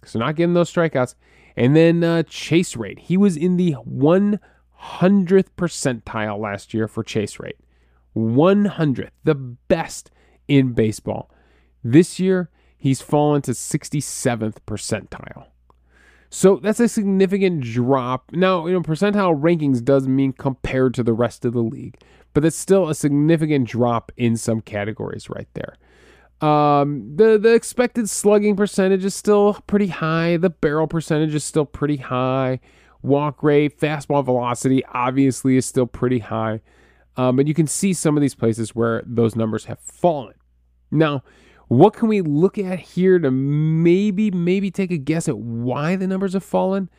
So, 0.03 0.19
not 0.19 0.35
getting 0.35 0.53
those 0.53 0.71
strikeouts. 0.71 1.15
And 1.55 1.75
then 1.75 2.03
uh, 2.03 2.23
chase 2.23 2.75
rate. 2.75 2.99
He 2.99 3.17
was 3.17 3.37
in 3.37 3.57
the 3.57 3.75
100th 3.89 4.39
percentile 5.57 6.39
last 6.39 6.73
year 6.73 6.87
for 6.87 7.03
chase 7.03 7.39
rate. 7.39 7.57
100th, 8.15 9.11
the 9.23 9.35
best 9.35 10.11
in 10.47 10.73
baseball. 10.73 11.31
This 11.83 12.19
year, 12.19 12.49
he's 12.77 13.01
fallen 13.01 13.41
to 13.43 13.51
67th 13.51 14.57
percentile. 14.67 15.47
So 16.29 16.57
that's 16.57 16.79
a 16.79 16.87
significant 16.89 17.61
drop. 17.61 18.31
Now, 18.33 18.67
you 18.67 18.73
know, 18.73 18.81
percentile 18.81 19.39
rankings 19.39 19.83
does 19.83 20.07
mean 20.07 20.33
compared 20.33 20.93
to 20.95 21.03
the 21.03 21.13
rest 21.13 21.45
of 21.45 21.53
the 21.53 21.61
league, 21.61 21.97
but 22.33 22.43
that's 22.43 22.57
still 22.57 22.89
a 22.89 22.95
significant 22.95 23.67
drop 23.67 24.11
in 24.17 24.35
some 24.35 24.61
categories 24.61 25.29
right 25.29 25.47
there. 25.53 25.77
Um, 26.39 27.15
the 27.15 27.39
the 27.39 27.53
expected 27.53 28.09
slugging 28.09 28.55
percentage 28.55 29.03
is 29.03 29.15
still 29.15 29.55
pretty 29.65 29.87
high. 29.87 30.37
The 30.37 30.51
barrel 30.51 30.87
percentage 30.87 31.33
is 31.33 31.43
still 31.43 31.65
pretty 31.65 31.97
high. 31.97 32.59
Walk 33.01 33.41
rate, 33.41 33.79
fastball 33.79 34.23
velocity, 34.23 34.83
obviously 34.93 35.57
is 35.57 35.65
still 35.65 35.87
pretty 35.87 36.19
high. 36.19 36.61
Um, 37.15 37.37
but 37.37 37.47
you 37.47 37.55
can 37.55 37.65
see 37.65 37.93
some 37.93 38.15
of 38.15 38.21
these 38.21 38.35
places 38.35 38.75
where 38.75 39.01
those 39.05 39.35
numbers 39.35 39.65
have 39.65 39.79
fallen. 39.79 40.35
Now, 40.91 41.23
what 41.67 41.93
can 41.93 42.07
we 42.07 42.21
look 42.21 42.57
at 42.57 42.79
here 42.79 43.19
to 43.19 43.29
maybe, 43.29 44.31
maybe 44.31 44.71
take 44.71 44.91
a 44.91 44.97
guess 44.97 45.27
at 45.27 45.37
why 45.37 45.95
the 45.95 46.07
numbers 46.07 46.33
have 46.33 46.43
fallen? 46.43 46.89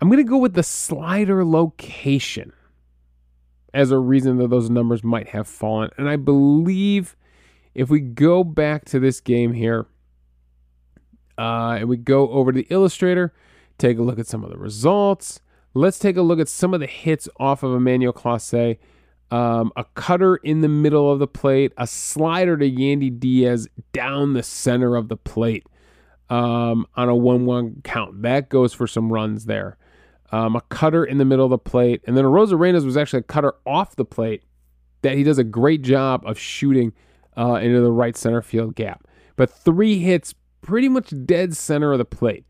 I'm 0.00 0.08
going 0.08 0.22
to 0.22 0.28
go 0.28 0.38
with 0.38 0.54
the 0.54 0.62
slider 0.62 1.44
location 1.44 2.52
as 3.72 3.90
a 3.90 3.98
reason 3.98 4.38
that 4.38 4.48
those 4.48 4.68
numbers 4.68 5.02
might 5.02 5.28
have 5.28 5.48
fallen. 5.48 5.90
And 5.96 6.08
I 6.08 6.16
believe 6.16 7.16
if 7.74 7.88
we 7.88 8.00
go 8.00 8.44
back 8.44 8.84
to 8.86 9.00
this 9.00 9.20
game 9.20 9.54
here 9.54 9.86
uh, 11.38 11.76
and 11.80 11.88
we 11.88 11.96
go 11.96 12.30
over 12.30 12.52
to 12.52 12.56
the 12.56 12.66
illustrator, 12.70 13.32
take 13.78 13.98
a 13.98 14.02
look 14.02 14.18
at 14.18 14.26
some 14.26 14.44
of 14.44 14.50
the 14.50 14.58
results. 14.58 15.40
Let's 15.72 15.98
take 15.98 16.16
a 16.16 16.22
look 16.22 16.40
at 16.40 16.48
some 16.48 16.74
of 16.74 16.80
the 16.80 16.86
hits 16.86 17.28
off 17.38 17.62
of 17.62 17.74
Emmanuel 17.74 18.12
Clase 18.12 18.78
um, 19.30 19.72
a 19.76 19.84
cutter 19.94 20.36
in 20.36 20.60
the 20.60 20.68
middle 20.68 21.10
of 21.10 21.18
the 21.18 21.26
plate, 21.26 21.72
a 21.76 21.86
slider 21.86 22.56
to 22.56 22.70
Yandy 22.70 23.18
Diaz 23.18 23.68
down 23.92 24.34
the 24.34 24.42
center 24.42 24.96
of 24.96 25.08
the 25.08 25.16
plate 25.16 25.66
um, 26.30 26.86
on 26.94 27.08
a 27.08 27.14
1 27.14 27.46
1 27.46 27.80
count. 27.82 28.22
That 28.22 28.48
goes 28.48 28.72
for 28.72 28.86
some 28.86 29.12
runs 29.12 29.46
there. 29.46 29.76
Um, 30.32 30.56
a 30.56 30.60
cutter 30.62 31.04
in 31.04 31.18
the 31.18 31.24
middle 31.24 31.44
of 31.44 31.50
the 31.50 31.58
plate. 31.58 32.02
And 32.06 32.16
then 32.16 32.24
a 32.24 32.28
Arozarena 32.28 32.84
was 32.84 32.96
actually 32.96 33.20
a 33.20 33.24
cutter 33.24 33.54
off 33.64 33.96
the 33.96 34.04
plate 34.04 34.42
that 35.02 35.16
he 35.16 35.22
does 35.22 35.38
a 35.38 35.44
great 35.44 35.82
job 35.82 36.22
of 36.24 36.38
shooting 36.38 36.92
uh, 37.36 37.54
into 37.54 37.80
the 37.80 37.92
right 37.92 38.16
center 38.16 38.42
field 38.42 38.74
gap. 38.74 39.06
But 39.36 39.50
three 39.50 39.98
hits 39.98 40.34
pretty 40.62 40.88
much 40.88 41.12
dead 41.24 41.56
center 41.56 41.92
of 41.92 41.98
the 41.98 42.04
plate. 42.04 42.44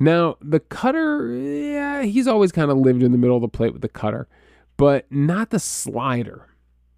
Now, 0.00 0.38
the 0.40 0.60
cutter, 0.60 1.28
yeah, 1.36 2.02
he's 2.02 2.26
always 2.26 2.52
kind 2.52 2.70
of 2.70 2.78
lived 2.78 3.02
in 3.02 3.12
the 3.12 3.18
middle 3.18 3.36
of 3.36 3.42
the 3.42 3.48
plate 3.48 3.72
with 3.72 3.82
the 3.82 3.88
cutter 3.88 4.28
but 4.80 5.04
not 5.12 5.50
the 5.50 5.58
slider. 5.58 6.48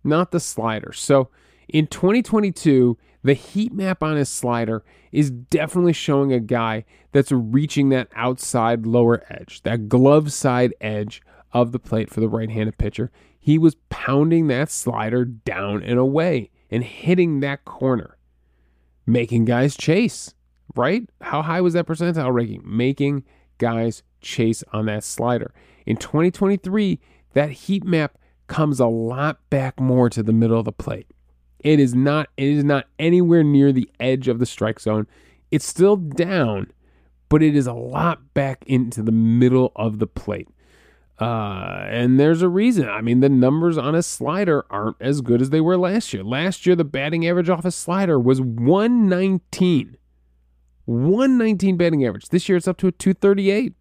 Not 0.05 0.31
the 0.31 0.39
slider. 0.39 0.93
So 0.93 1.31
in 1.67 1.89
2022, 1.89 2.97
the 3.25 3.35
heat 3.35 3.73
map 3.73 4.05
on 4.05 4.15
his 4.15 4.29
slider 4.29 4.85
is 5.11 5.33
definitely 5.33 5.93
showing 5.93 6.33
a 6.33 6.39
guy 6.39 6.85
that's 7.11 7.33
reaching 7.33 7.89
that 7.89 8.07
outside 8.15 8.87
lower 8.87 9.25
edge, 9.29 9.63
that 9.65 9.89
glove 9.89 10.33
side 10.33 10.73
edge 10.81 11.23
of 11.51 11.73
the 11.73 11.81
plate 11.81 12.09
for 12.09 12.21
the 12.21 12.29
right 12.29 12.51
handed 12.51 12.79
pitcher. 12.79 13.11
He 13.41 13.59
was 13.59 13.75
pounding 13.91 14.47
that 14.47 14.71
slider 14.71 15.25
down 15.25 15.83
and 15.83 15.99
away 15.99 16.51
and 16.71 16.85
hitting 16.85 17.41
that 17.41 17.65
corner, 17.65 18.17
making 19.07 19.47
guys 19.47 19.77
chase, 19.77 20.35
right? 20.77 21.11
How 21.21 21.43
high 21.43 21.61
was 21.61 21.73
that 21.73 21.87
percentile 21.87 22.33
ranking? 22.33 22.63
Making 22.65 23.25
guys 23.59 24.05
chase 24.21 24.63
on 24.73 24.87
that 24.87 25.03
slider. 25.03 25.53
In 25.85 25.97
2023, 25.97 27.01
that 27.35 27.51
heat 27.51 27.85
map 27.85 28.19
comes 28.47 28.81
a 28.81 28.87
lot 28.87 29.39
back 29.51 29.81
more 29.81 30.11
to 30.11 30.23
the 30.23 30.33
middle 30.33 30.59
of 30.59 30.65
the 30.65 30.73
plate. 30.73 31.07
It 31.61 31.79
is 31.79 31.95
not 31.95 32.29
it 32.37 32.49
is 32.49 32.65
not 32.65 32.87
anywhere 32.99 33.45
near 33.45 33.73
the 33.73 33.89
edge 34.01 34.29
of 34.29 34.39
the 34.39 34.47
strike 34.47 34.81
zone. 34.81 35.07
It's 35.51 35.67
still 35.67 35.97
down, 35.97 36.73
but 37.29 37.43
it 37.43 37.55
is 37.55 37.67
a 37.67 37.73
lot 37.73 38.35
back 38.35 38.65
into 38.67 39.03
the 39.03 39.13
middle 39.13 39.73
of 39.77 39.99
the 39.99 40.07
plate. 40.07 40.49
Uh, 41.21 41.85
and 41.89 42.19
there's 42.19 42.43
a 42.43 42.49
reason. 42.49 42.89
I 42.89 43.01
mean, 43.01 43.21
the 43.21 43.29
numbers 43.29 43.79
on 43.79 43.95
a 43.95 44.03
slider 44.03 44.65
aren't 44.71 44.97
as 45.01 45.21
good 45.21 45.41
as 45.41 45.51
they 45.51 45.61
were 45.61 45.77
last 45.77 46.13
year. 46.13 46.25
Last 46.25 46.67
year, 46.67 46.75
the 46.75 46.85
batting 46.85 47.27
average 47.29 47.49
off 47.49 47.65
a 47.65 47.71
slider 47.71 48.19
was 48.19 48.41
119. 48.41 49.97
119 50.85 51.77
batting 51.77 52.05
average. 52.05 52.29
This 52.31 52.49
year, 52.49 52.57
it's 52.57 52.67
up 52.67 52.77
to 52.79 52.89
a 52.89 52.93
238. 52.93 53.75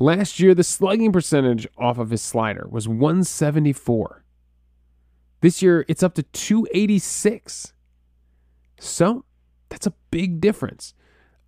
Last 0.00 0.40
year, 0.40 0.54
the 0.54 0.64
slugging 0.64 1.12
percentage 1.12 1.68
off 1.76 1.98
of 1.98 2.08
his 2.08 2.22
slider 2.22 2.66
was 2.70 2.88
174. 2.88 4.24
This 5.42 5.60
year, 5.60 5.84
it's 5.88 6.02
up 6.02 6.14
to 6.14 6.22
286. 6.22 7.74
So 8.78 9.26
that's 9.68 9.86
a 9.86 9.92
big 10.10 10.40
difference. 10.40 10.94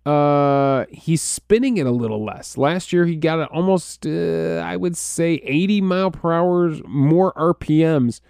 Uh, 0.05 0.85
he's 0.91 1.23
spinning 1.23 1.77
it 1.77 1.87
a 1.87 1.91
little 1.91 2.23
less. 2.23 2.55
Last 2.55 2.93
year, 2.93 3.07
he 3.07 3.15
got 3.15 3.39
it 3.39 3.49
almost, 3.51 4.05
uh, 4.05 4.61
I 4.63 4.77
would 4.77 4.95
say, 4.95 5.41
80 5.43 5.81
mile 5.81 6.11
per 6.11 6.31
hour 6.31 6.69
more 6.85 7.33
RPMs 7.33 8.21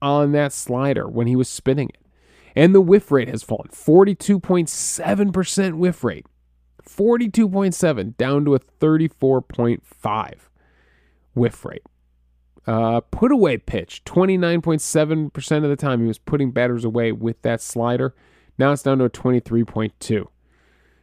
on 0.00 0.32
that 0.32 0.54
slider 0.54 1.06
when 1.06 1.26
he 1.26 1.36
was 1.36 1.50
spinning 1.50 1.90
it. 1.90 2.00
And 2.54 2.74
the 2.74 2.80
whiff 2.80 3.12
rate 3.12 3.28
has 3.28 3.42
fallen 3.42 3.68
42.7% 3.68 5.74
whiff 5.74 6.02
rate. 6.02 6.24
42.7 6.86 8.16
down 8.16 8.44
to 8.44 8.54
a 8.54 8.60
34.5 8.60 10.32
whiff 11.34 11.64
rate. 11.64 11.82
Uh, 12.66 13.00
put 13.00 13.30
away 13.30 13.58
pitch, 13.58 14.02
29.7% 14.04 15.56
of 15.56 15.70
the 15.70 15.76
time 15.76 16.00
he 16.00 16.06
was 16.06 16.18
putting 16.18 16.50
batters 16.50 16.84
away 16.84 17.12
with 17.12 17.40
that 17.42 17.60
slider. 17.60 18.14
Now 18.58 18.72
it's 18.72 18.82
down 18.82 18.98
to 18.98 19.04
a 19.04 19.10
23.2. 19.10 20.26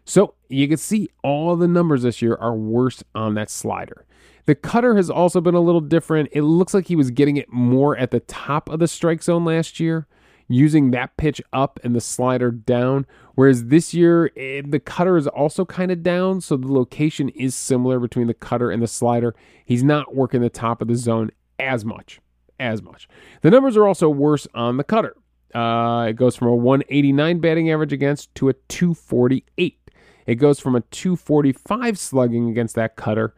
So 0.06 0.34
you 0.50 0.68
can 0.68 0.78
see 0.78 1.10
all 1.24 1.56
the 1.56 1.68
numbers 1.68 2.04
this 2.04 2.22
year 2.22 2.36
are 2.36 2.54
worse 2.54 3.04
on 3.16 3.36
that 3.36 3.50
slider. 3.50 4.06
The 4.46 4.56
cutter 4.56 4.96
has 4.98 5.10
also 5.10 5.40
been 5.40 5.56
a 5.56 5.62
little 5.62 5.80
different. 5.80 6.30
It 6.34 6.42
looks 6.42 6.74
like 6.74 6.88
he 6.88 6.98
was 6.98 7.12
getting 7.12 7.38
it 7.38 7.52
more 7.52 7.98
at 7.98 8.12
the 8.12 8.20
top 8.20 8.68
of 8.68 8.80
the 8.80 8.88
strike 8.90 9.24
zone 9.24 9.46
last 9.46 9.80
year 9.80 10.06
using 10.48 10.92
that 10.92 11.16
pitch 11.18 11.42
up 11.52 11.80
and 11.84 11.96
the 11.96 12.02
slider 12.02 12.52
down. 12.52 13.06
Whereas 13.36 13.66
this 13.66 13.94
year, 13.94 14.28
it, 14.36 14.66
eh, 14.66 14.68
the 14.68 14.80
cutter 14.80 15.18
is 15.18 15.28
also 15.28 15.66
kind 15.66 15.92
of 15.92 16.04
down, 16.04 16.42
so 16.42 16.58
the 16.58 16.72
location 16.72 17.30
is 17.30 17.56
similar 17.56 18.00
between 18.00 18.28
the 18.28 18.34
cutter 18.34 18.70
and 18.72 18.82
the 18.82 18.88
slider. 18.88 19.36
He's 19.66 19.84
not 19.84 20.16
working 20.16 20.42
the 20.42 20.50
top 20.50 20.82
of 20.82 20.88
the 20.88 20.96
zone 20.96 21.32
as 21.60 21.84
much. 21.84 22.20
As 22.60 22.82
much. 22.82 23.08
The 23.42 23.50
numbers 23.50 23.76
are 23.76 23.88
also 23.88 24.10
worse 24.10 24.48
on 24.54 24.78
the 24.78 24.84
cutter. 24.84 25.16
Uh, 25.54 26.08
it 26.10 26.14
goes 26.14 26.36
from 26.36 26.48
a 26.48 26.56
189 26.56 27.40
batting 27.40 27.72
average 27.72 27.94
against 27.94 28.34
to 28.36 28.50
a 28.50 28.54
248. 28.54 29.92
It 30.26 30.36
goes 30.36 30.60
from 30.60 30.76
a 30.76 30.82
245 30.82 31.98
slugging 32.00 32.50
against 32.50 32.76
that 32.76 32.96
cutter 32.96 33.36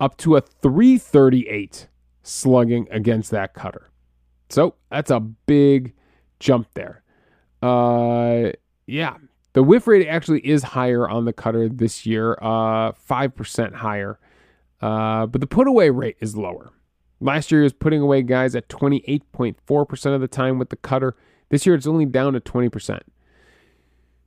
up 0.00 0.16
to 0.18 0.36
a 0.36 0.40
338 0.40 1.88
slugging 2.22 2.88
against 2.90 3.30
that 3.30 3.54
cutter. 3.54 3.90
So 4.48 4.74
that's 4.90 5.10
a 5.10 5.20
big 5.20 5.94
jump 6.46 6.68
there. 6.74 7.02
Uh, 7.60 8.52
yeah, 8.86 9.16
the 9.54 9.64
whiff 9.64 9.88
rate 9.88 10.06
actually 10.06 10.46
is 10.46 10.62
higher 10.62 11.08
on 11.08 11.24
the 11.24 11.32
cutter 11.32 11.68
this 11.68 12.06
year, 12.06 12.38
uh, 12.40 12.92
5% 12.92 13.74
higher. 13.74 14.18
Uh, 14.80 15.26
but 15.26 15.40
the 15.40 15.46
put 15.46 15.66
away 15.66 15.90
rate 15.90 16.16
is 16.20 16.36
lower. 16.36 16.72
Last 17.20 17.50
year, 17.50 17.62
he 17.62 17.64
was 17.64 17.72
putting 17.72 18.00
away 18.00 18.22
guys 18.22 18.54
at 18.54 18.68
28.4% 18.68 20.14
of 20.14 20.20
the 20.20 20.28
time 20.28 20.58
with 20.58 20.70
the 20.70 20.76
cutter. 20.76 21.16
This 21.48 21.66
year, 21.66 21.74
it's 21.74 21.86
only 21.86 22.04
down 22.04 22.34
to 22.34 22.40
20%. 22.40 23.00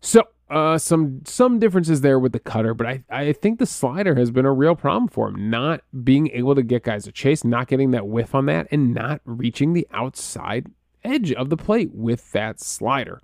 So, 0.02 0.24
uh, 0.50 0.80
some 0.80 1.22
some 1.26 1.60
differences 1.60 2.02
there 2.02 2.18
with 2.18 2.32
the 2.32 2.40
cutter, 2.40 2.74
but 2.74 2.88
I, 2.88 3.04
I 3.12 3.34
think 3.34 3.60
the 3.60 3.68
slider 3.68 4.16
has 4.16 4.32
been 4.32 4.46
a 4.46 4.52
real 4.52 4.76
problem 4.76 5.08
for 5.08 5.28
him. 5.28 5.52
Not 5.52 5.82
being 6.04 6.30
able 6.32 6.56
to 6.56 6.64
get 6.64 6.84
guys 6.84 7.04
to 7.04 7.12
chase, 7.12 7.44
not 7.44 7.68
getting 7.68 7.92
that 7.92 8.08
whiff 8.08 8.34
on 8.34 8.48
that, 8.48 8.68
and 8.72 8.92
not 8.92 9.22
reaching 9.26 9.74
the 9.74 9.88
outside 9.92 10.66
edge 11.04 11.32
of 11.32 11.50
the 11.50 11.58
plate 11.58 11.92
with 11.94 12.32
that 12.32 12.60
slider. 12.60 13.22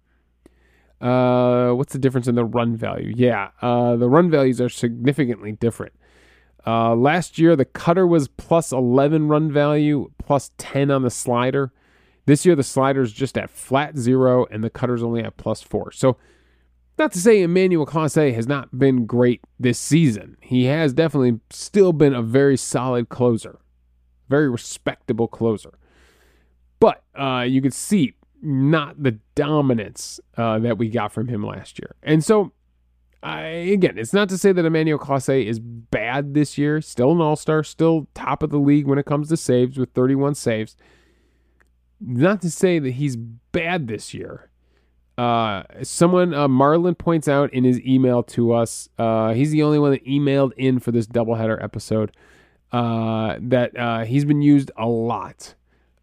Uh, 1.01 1.71
what's 1.73 1.93
the 1.93 1.99
difference 1.99 2.27
in 2.27 2.35
the 2.35 2.45
run 2.45 2.75
value? 2.75 3.13
Yeah, 3.15 3.49
uh, 3.61 3.95
the 3.95 4.09
run 4.09 4.29
values 4.29 4.61
are 4.61 4.69
significantly 4.69 5.51
different. 5.51 5.93
Uh, 6.65 6.95
last 6.95 7.37
year, 7.37 7.55
the 7.55 7.65
cutter 7.65 8.07
was 8.07 8.27
plus 8.27 8.71
11 8.71 9.27
run 9.27 9.51
value, 9.51 10.09
plus 10.17 10.51
10 10.57 10.89
on 10.89 11.03
the 11.03 11.11
slider. 11.11 11.71
This 12.25 12.45
year, 12.45 12.55
the 12.55 12.63
slider's 12.63 13.13
just 13.13 13.37
at 13.37 13.51
flat 13.51 13.97
zero, 13.97 14.47
and 14.49 14.63
the 14.63 14.69
cutter's 14.69 15.03
only 15.03 15.21
at 15.21 15.37
plus 15.37 15.61
four. 15.61 15.91
So, 15.91 16.17
not 16.97 17.11
to 17.11 17.19
say 17.19 17.41
Emmanuel 17.41 17.85
Clase 17.85 18.33
has 18.33 18.47
not 18.47 18.79
been 18.79 19.05
great 19.05 19.41
this 19.59 19.77
season. 19.77 20.37
He 20.41 20.65
has 20.65 20.93
definitely 20.93 21.39
still 21.49 21.91
been 21.93 22.15
a 22.15 22.21
very 22.21 22.57
solid 22.57 23.09
closer, 23.09 23.59
very 24.29 24.49
respectable 24.49 25.27
closer. 25.27 25.77
But 26.79 27.03
uh, 27.15 27.45
you 27.47 27.61
could 27.61 27.73
see 27.73 28.15
not 28.41 29.01
the 29.01 29.17
dominance 29.33 30.19
uh, 30.37 30.59
that 30.59 30.77
we 30.77 30.89
got 30.89 31.11
from 31.11 31.27
him 31.27 31.45
last 31.45 31.79
year. 31.79 31.95
And 32.03 32.23
so 32.23 32.51
I, 33.25 33.41
again, 33.41 33.97
it's 33.97 34.13
not 34.13 34.29
to 34.29 34.37
say 34.37 34.51
that 34.51 34.65
Emmanuel 34.65 34.99
Clase 34.99 35.45
is 35.45 35.59
bad 35.59 36.35
this 36.35 36.59
year. 36.59 36.79
Still 36.79 37.11
an 37.11 37.21
all 37.21 37.35
star, 37.35 37.63
still 37.63 38.07
top 38.13 38.43
of 38.43 38.51
the 38.51 38.59
league 38.59 38.85
when 38.85 38.99
it 38.99 39.07
comes 39.07 39.29
to 39.29 39.37
saves 39.37 39.79
with 39.79 39.91
31 39.93 40.35
saves. 40.35 40.77
Not 41.99 42.39
to 42.41 42.51
say 42.51 42.77
that 42.77 42.91
he's 42.91 43.15
bad 43.15 43.87
this 43.87 44.13
year. 44.13 44.51
Uh, 45.17 45.63
someone, 45.81 46.35
uh, 46.35 46.47
Marlon 46.47 46.95
points 46.95 47.27
out 47.27 47.51
in 47.51 47.63
his 47.63 47.79
email 47.81 48.21
to 48.21 48.53
us, 48.53 48.89
uh, 48.99 49.33
he's 49.33 49.49
the 49.49 49.63
only 49.63 49.79
one 49.79 49.89
that 49.91 50.05
emailed 50.05 50.51
in 50.55 50.77
for 50.79 50.91
this 50.91 51.07
doubleheader 51.07 51.61
episode, 51.63 52.15
uh, 52.73 53.37
that 53.41 53.75
uh, 53.75 54.03
he's 54.03 54.25
been 54.25 54.43
used 54.43 54.69
a 54.77 54.85
lot. 54.85 55.55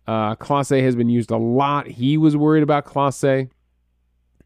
Uh, 0.06 0.34
Clase 0.36 0.82
has 0.82 0.96
been 0.96 1.08
used 1.08 1.30
a 1.30 1.36
lot. 1.36 1.86
He 1.86 2.16
was 2.16 2.36
worried 2.36 2.62
about 2.62 2.84
Clase 2.84 3.48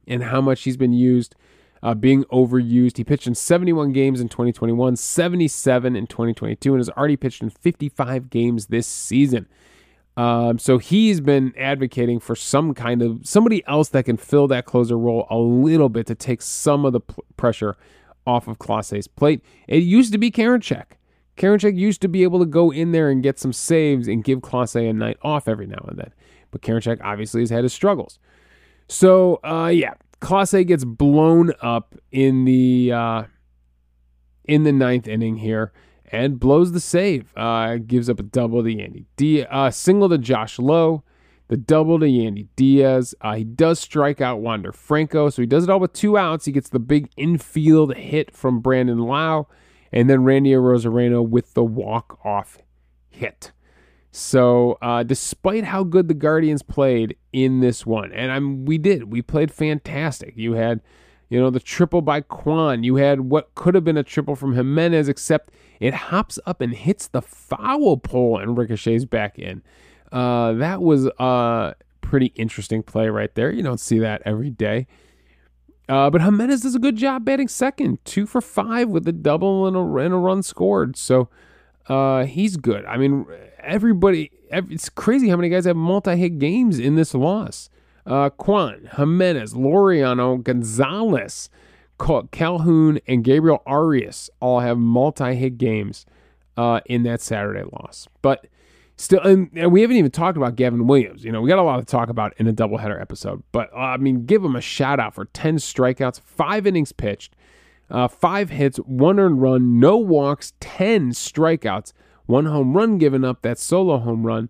and 0.07 0.23
how 0.23 0.41
much 0.41 0.63
he's 0.63 0.77
been 0.77 0.93
used, 0.93 1.35
uh, 1.83 1.95
being 1.95 2.25
overused. 2.25 2.97
He 2.97 3.05
pitched 3.05 3.27
in 3.27 3.35
71 3.35 3.93
games 3.93 4.21
in 4.21 4.29
2021, 4.29 4.97
77 4.97 5.97
in 5.97 6.07
2022, 6.07 6.73
and 6.73 6.81
has 6.81 6.91
already 6.91 7.17
pitched 7.17 7.43
in 7.43 7.51
55 7.51 8.31
games 8.31 8.67
this 8.67 8.87
season. 8.87 9.47
Um, 10.17 10.59
so 10.59 10.79
he's 10.79 11.21
been 11.21 11.53
advocating 11.59 12.21
for 12.21 12.35
some 12.35 12.73
kind 12.73 13.03
of 13.03 13.21
somebody 13.25 13.63
else 13.67 13.91
that 13.91 14.07
can 14.07 14.17
fill 14.17 14.49
that 14.49 14.65
closer 14.65 14.97
role 14.97 15.27
a 15.29 15.37
little 15.37 15.91
bit 15.91 16.07
to 16.07 16.15
take 16.15 16.41
some 16.41 16.87
of 16.87 16.95
the 16.95 17.01
pressure 17.37 17.77
off 18.27 18.49
of 18.49 18.59
Clase's 18.59 19.07
plate. 19.07 19.43
It 19.69 19.83
used 19.83 20.13
to 20.13 20.19
be 20.19 20.31
Karinchak. 20.31 20.85
Karinchak 21.37 21.77
used 21.77 22.01
to 22.03 22.09
be 22.09 22.23
able 22.23 22.39
to 22.39 22.47
go 22.47 22.73
in 22.73 22.93
there 22.93 23.11
and 23.11 23.23
get 23.23 23.39
some 23.39 23.53
saves 23.53 24.09
and 24.09 24.25
give 24.25 24.41
Clase 24.41 24.77
a 24.77 24.89
a 24.89 24.93
night 24.93 25.19
off 25.23 25.49
every 25.49 25.67
now 25.67 25.85
and 25.89 25.99
then. 25.99 26.13
But 26.51 26.63
Karinchak 26.63 27.01
obviously 27.03 27.43
has 27.43 27.51
had 27.51 27.65
his 27.65 27.73
struggles. 27.73 28.19
So 28.89 29.41
uh, 29.45 29.71
yeah, 29.73 29.95
Clase 30.21 30.67
gets 30.67 30.85
blown 30.85 31.53
up 31.61 31.95
in 32.11 32.45
the 32.45 32.93
uh, 32.93 33.23
in 34.45 34.63
the 34.65 34.73
ninth 34.73 35.07
inning 35.09 35.37
here 35.37 35.73
and 36.11 36.41
blows 36.41 36.73
the 36.73 36.81
save. 36.81 37.33
Uh, 37.37 37.77
gives 37.77 38.09
up 38.09 38.21
a 38.21 38.23
double 38.23 38.63
to 38.63 38.69
Yandy 38.69 39.05
Diaz, 39.17 39.47
uh, 39.51 39.71
single 39.71 40.09
to 40.09 40.19
Josh 40.19 40.59
Lowe, 40.59 41.03
the 41.49 41.57
double 41.57 41.99
to 41.99 42.07
Yandy 42.07 42.47
Diaz. 42.57 43.15
Uh, 43.21 43.35
he 43.35 43.45
does 43.45 43.81
strike 43.81 44.21
out 44.21 44.41
Wander 44.41 44.73
Franco, 44.73 45.29
so 45.31 45.43
he 45.43 45.47
does 45.47 45.65
it 45.65 45.71
all 45.71 45.81
with 45.81 45.93
two 45.93 46.17
outs. 46.17 46.45
He 46.45 46.53
gets 46.53 46.69
the 46.69 46.79
big 46.79 47.11
infield 47.17 47.95
hit 47.95 48.35
from 48.35 48.61
Brandon 48.61 48.99
Lowe, 48.99 49.49
and 49.97 50.11
then 50.11 50.25
Randy 50.25 50.51
Arozarena 50.51 51.27
with 51.27 51.55
the 51.55 51.65
walk 51.65 52.19
off 52.23 52.59
hit. 53.09 53.53
So, 54.11 54.77
uh, 54.83 55.03
despite 55.03 55.65
how 55.65 55.85
good 55.85 56.09
the 56.09 56.15
Guardians 56.15 56.63
played 56.63 57.17
in 57.33 57.61
this 57.61 57.87
one, 57.87 58.13
and 58.13 58.31
I'm, 58.31 58.67
we 58.67 58.77
did, 58.77 59.11
we 59.11 59.23
played 59.23 59.51
fantastic. 59.51 60.35
You 60.37 60.53
had 60.53 60.81
you 61.29 61.41
know, 61.41 61.51
the 61.51 61.61
triple 61.61 62.03
by 62.03 62.21
Kwan. 62.21 62.85
You 62.85 62.97
had 62.97 63.23
what 63.23 63.55
could 63.55 63.75
have 63.75 63.85
been 63.85 63.97
a 63.97 64.03
triple 64.03 64.37
from 64.37 64.55
Giménez, 64.55 65.09
except 65.09 65.51
it 65.81 65.95
hops 65.95 66.39
up 66.47 66.61
and 66.61 66.73
hits 66.75 67.09
the 67.09 67.23
foul 67.23 67.97
pole 67.97 68.39
and 68.39 68.57
ricochets 68.57 69.05
back 69.05 69.39
in. 69.39 69.63
Uh, 70.13 70.53
that 70.53 70.83
was 70.83 71.07
a 71.19 71.75
pretty 72.01 72.27
interesting 72.37 72.83
play 72.83 73.09
right 73.09 73.35
there. 73.35 73.51
You 73.51 73.63
don't 73.63 73.81
see 73.81 73.99
that 73.99 74.23
every 74.25 74.51
day. 74.51 74.87
Uh, 75.89 76.11
but 76.11 76.21
Giménez 76.21 76.63
does 76.63 76.75
a 76.75 76.81
good 76.81 76.97
job 76.97 77.25
batting 77.25 77.49
second, 77.49 78.05
two 78.05 78.27
for 78.27 78.41
five 78.41 78.89
with 78.89 79.07
a 79.07 79.13
double 79.13 79.67
and 79.67 79.77
a, 79.77 79.81
and 80.05 80.15
a 80.15 80.17
run 80.17 80.43
scored. 80.43 80.97
So 80.97 81.29
uh, 81.89 82.25
he's 82.25 82.57
good. 82.57 82.85
I 82.87 82.97
mean, 82.97 83.27
everybody, 83.61 84.33
every, 84.51 84.75
it's 84.75 84.89
crazy 84.89 85.29
how 85.29 85.37
many 85.37 85.49
guys 85.49 85.65
have 85.65 85.77
multi 85.77 86.17
hit 86.17 86.39
games 86.39 86.79
in 86.79 86.97
this 86.97 87.15
loss. 87.15 87.71
Uh, 88.05 88.31
Kwan, 88.31 88.89
Giménez, 88.95 89.55
Laureano, 89.55 90.43
Gonzalez, 90.43 91.51
Calhoun, 92.31 93.01
and 93.07 93.25
Gabriel 93.25 93.63
Arias 93.67 94.31
all 94.41 94.61
have 94.61 94.79
multi 94.79 95.35
hit 95.35 95.59
games 95.59 96.07
uh, 96.57 96.81
in 96.87 97.05
that 97.05 97.21
Saturday 97.21 97.65
loss. 97.73 98.09
But 98.23 98.47
still, 98.97 99.21
and, 99.21 99.51
and, 99.55 99.73
we 99.73 99.83
haven't 99.83 99.97
even 99.97 100.11
talked 100.11 100.37
about 100.37 100.57
Gavin 100.57 100.87
Williams. 100.87 101.25
You 101.25 101.33
know, 101.33 101.41
we 101.41 101.49
got 101.49 101.59
a 101.59 101.63
lot 101.63 101.79
to 101.79 101.85
talk 101.85 102.09
about 102.09 102.35
in 102.39 102.47
a 102.47 102.53
doubleheader 102.53 103.01
episode. 103.01 103.43
But 103.53 103.73
uh, 103.73 103.79
I 103.79 103.97
mean, 103.97 104.27
give 104.27 104.45
him 104.45 104.57
a 104.57 104.61
shout 104.61 104.99
out 105.01 105.15
for 105.15 105.27
10 105.27 105.57
strikeouts, 105.59 106.21
five 106.21 106.67
innings 106.67 106.93
pitched, 106.93 107.35
uh, 107.91 108.09
five 108.09 108.51
hits, 108.51 108.79
one 108.79 109.21
earned 109.21 109.41
run, 109.41 109.79
no 109.79 109.97
walks, 109.97 110.53
10 110.61 111.11
strikeouts, 111.13 111.93
one 112.27 112.47
home 112.47 112.77
run 112.77 112.99
given 112.99 113.25
up, 113.25 113.43
that 113.43 113.59
solo 113.59 113.99
home 113.99 114.27
run. 114.27 114.49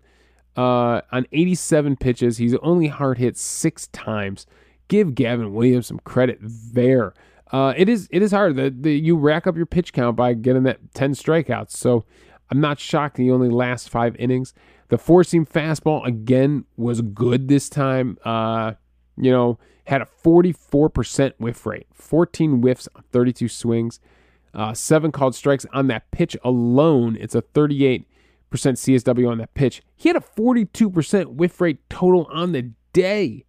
Uh, 0.55 1.01
on 1.11 1.27
87 1.31 1.97
pitches, 1.97 2.37
he's 2.37 2.55
only 2.55 2.87
hard 2.87 3.19
hit 3.19 3.37
six 3.37 3.87
times. 3.87 4.47
Give 4.87 5.13
Gavin 5.13 5.53
Williams 5.53 5.87
some 5.87 5.99
credit 5.99 6.39
there. 6.41 7.13
Uh, 7.51 7.73
it 7.77 7.87
is 7.87 8.09
it 8.11 8.21
is 8.21 8.31
hard 8.31 8.55
that 8.55 8.89
you 8.89 9.15
rack 9.15 9.47
up 9.47 9.55
your 9.55 9.65
pitch 9.65 9.93
count 9.93 10.17
by 10.17 10.33
getting 10.33 10.63
that 10.63 10.93
10 10.95 11.13
strikeouts. 11.13 11.71
So 11.71 12.05
I'm 12.49 12.61
not 12.61 12.79
shocked 12.79 13.17
he 13.17 13.31
only 13.31 13.49
lasts 13.49 13.87
five 13.87 14.15
innings. 14.17 14.53
The 14.89 14.97
four 14.97 15.23
seam 15.23 15.45
fastball 15.45 16.05
again 16.05 16.65
was 16.77 17.01
good 17.01 17.47
this 17.47 17.69
time. 17.69 18.17
Uh, 18.23 18.73
you 19.17 19.31
know, 19.31 19.59
had 19.85 20.01
a 20.01 20.07
44% 20.23 21.33
whiff 21.37 21.65
rate, 21.65 21.87
14 21.93 22.61
whiffs, 22.61 22.87
on 22.95 23.03
32 23.11 23.47
swings, 23.47 23.99
uh, 24.53 24.73
seven 24.73 25.11
called 25.11 25.35
strikes 25.35 25.65
on 25.73 25.87
that 25.87 26.09
pitch 26.11 26.37
alone. 26.43 27.17
It's 27.19 27.35
a 27.35 27.41
38% 27.41 28.05
CSW 28.51 29.29
on 29.29 29.37
that 29.39 29.53
pitch. 29.53 29.81
He 29.95 30.09
had 30.09 30.15
a 30.15 30.21
42% 30.21 31.27
whiff 31.35 31.59
rate 31.61 31.89
total 31.89 32.27
on 32.31 32.51
the 32.51 32.71
day. 32.93 33.45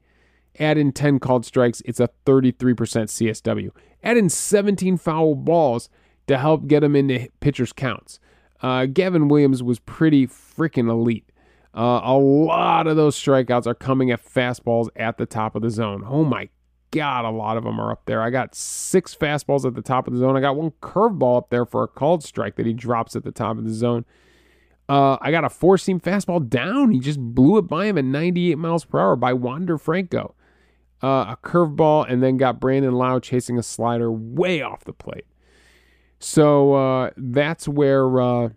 Add 0.59 0.79
in 0.79 0.93
10 0.93 1.21
called 1.21 1.45
strikes, 1.45 1.83
it's 1.85 2.01
a 2.01 2.09
33% 2.27 2.75
CSW. 2.75 3.71
Add 4.03 4.17
in 4.17 4.29
17 4.29 4.97
foul 4.97 5.35
balls 5.35 5.89
to 6.27 6.39
help 6.39 6.67
get 6.67 6.85
him 6.85 6.97
into 6.97 7.29
pitchers' 7.41 7.73
counts. 7.73 8.21
Uh, 8.62 8.87
Gavin 8.87 9.29
Williams 9.29 9.62
was 9.62 9.79
pretty 9.79 10.27
freaking 10.27 10.90
elite. 10.90 11.31
Uh, 11.77 12.01
a 12.03 12.18
lot 12.18 12.87
of 12.87 12.97
those 12.97 13.16
strikeouts 13.16 13.66
are 13.66 13.75
coming 13.75 14.11
at 14.11 14.25
fastballs 14.25 14.88
at 14.97 15.18
the 15.18 15.27
top 15.27 15.55
of 15.55 15.62
the 15.62 15.71
zone. 15.71 16.03
Oh 16.07 16.25
my 16.25 16.49
God, 16.90 17.25
a 17.25 17.31
lot 17.31 17.57
of 17.57 17.64
them 17.64 17.79
are 17.81 17.92
up 17.92 18.07
there. 18.07 18.23
I 18.23 18.31
got 18.31 18.55
six 18.55 19.14
fastballs 19.14 19.64
at 19.64 19.75
the 19.75 19.83
top 19.83 20.07
of 20.07 20.14
the 20.14 20.18
zone. 20.18 20.37
I 20.37 20.40
got 20.40 20.57
one 20.57 20.73
curveball 20.83 21.38
up 21.38 21.51
there 21.51 21.66
for 21.66 21.83
a 21.83 21.88
called 21.88 22.25
strike 22.25 22.57
that 22.57 22.66
he 22.66 22.73
drops 22.73 23.14
at 23.14 23.25
the 23.25 23.33
top 23.33 23.59
of 23.59 23.64
the 23.64 23.75
zone. 23.75 24.05
Uh, 24.88 25.18
I 25.21 25.31
got 25.31 25.44
a 25.44 25.51
four 25.51 25.77
seam 25.77 26.01
fastball 26.01 26.49
down. 26.49 26.92
He 26.92 26.99
just 26.99 27.21
blew 27.21 27.59
it 27.59 27.62
by 27.62 27.87
him 27.87 27.99
at 27.99 28.05
98 28.05 28.57
miles 28.57 28.87
per 28.87 28.99
hour 28.99 29.16
by 29.16 29.35
Wander 29.35 29.77
Franco. 29.77 30.35
Uh, 31.03 31.27
a 31.29 31.38
curveball, 31.44 32.11
and 32.11 32.23
then 32.23 32.38
got 32.38 32.59
Brandon 32.59 32.92
Lowe 32.92 33.21
chasing 33.21 33.57
a 33.57 33.62
slider 33.62 34.11
way 34.11 34.62
off 34.62 34.83
the 34.83 34.92
plate. 34.92 35.27
So 36.19 36.75
uh, 36.75 37.11
that's 37.17 37.69
where 37.69 38.21
uh, 38.21 38.49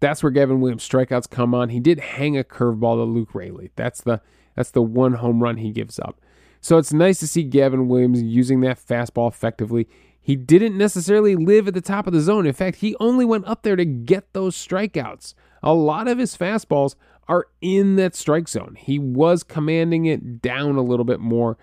that's 0.00 0.22
where 0.22 0.30
Gavin 0.30 0.60
Williams 0.60 0.88
strikeouts 0.88 1.28
come 1.28 1.54
on. 1.54 1.68
He 1.68 1.80
did 1.80 2.00
hang 2.00 2.38
a 2.38 2.44
curveball 2.44 2.96
to 2.96 3.04
Luke 3.04 3.34
Raley. 3.34 3.70
That's 3.76 4.00
the 4.00 4.20
that's 4.54 4.70
the 4.70 4.82
one 4.82 5.14
home 5.14 5.42
run 5.42 5.58
he 5.58 5.70
gives 5.70 5.98
up. 5.98 6.20
So 6.60 6.78
it's 6.78 6.92
nice 6.92 7.20
to 7.20 7.26
see 7.26 7.44
Gavin 7.44 7.88
Williams 7.88 8.22
using 8.22 8.60
that 8.60 8.78
fastball 8.78 9.28
effectively. 9.28 9.88
He 10.20 10.36
didn't 10.36 10.76
necessarily 10.76 11.36
live 11.36 11.68
at 11.68 11.74
the 11.74 11.80
top 11.80 12.06
of 12.06 12.12
the 12.12 12.20
zone. 12.20 12.46
In 12.46 12.52
fact, 12.52 12.78
he 12.78 12.96
only 13.00 13.24
went 13.24 13.46
up 13.46 13.62
there 13.62 13.76
to 13.76 13.84
get 13.84 14.32
those 14.32 14.56
strikeouts. 14.56 15.34
A 15.62 15.72
lot 15.72 16.08
of 16.08 16.18
his 16.18 16.36
fastballs 16.36 16.96
are 17.28 17.46
in 17.60 17.96
that 17.96 18.14
strike 18.14 18.48
zone. 18.48 18.76
He 18.78 18.98
was 18.98 19.42
commanding 19.42 20.06
it 20.06 20.42
down 20.42 20.76
a 20.76 20.82
little 20.82 21.04
bit 21.04 21.20
more 21.20 21.56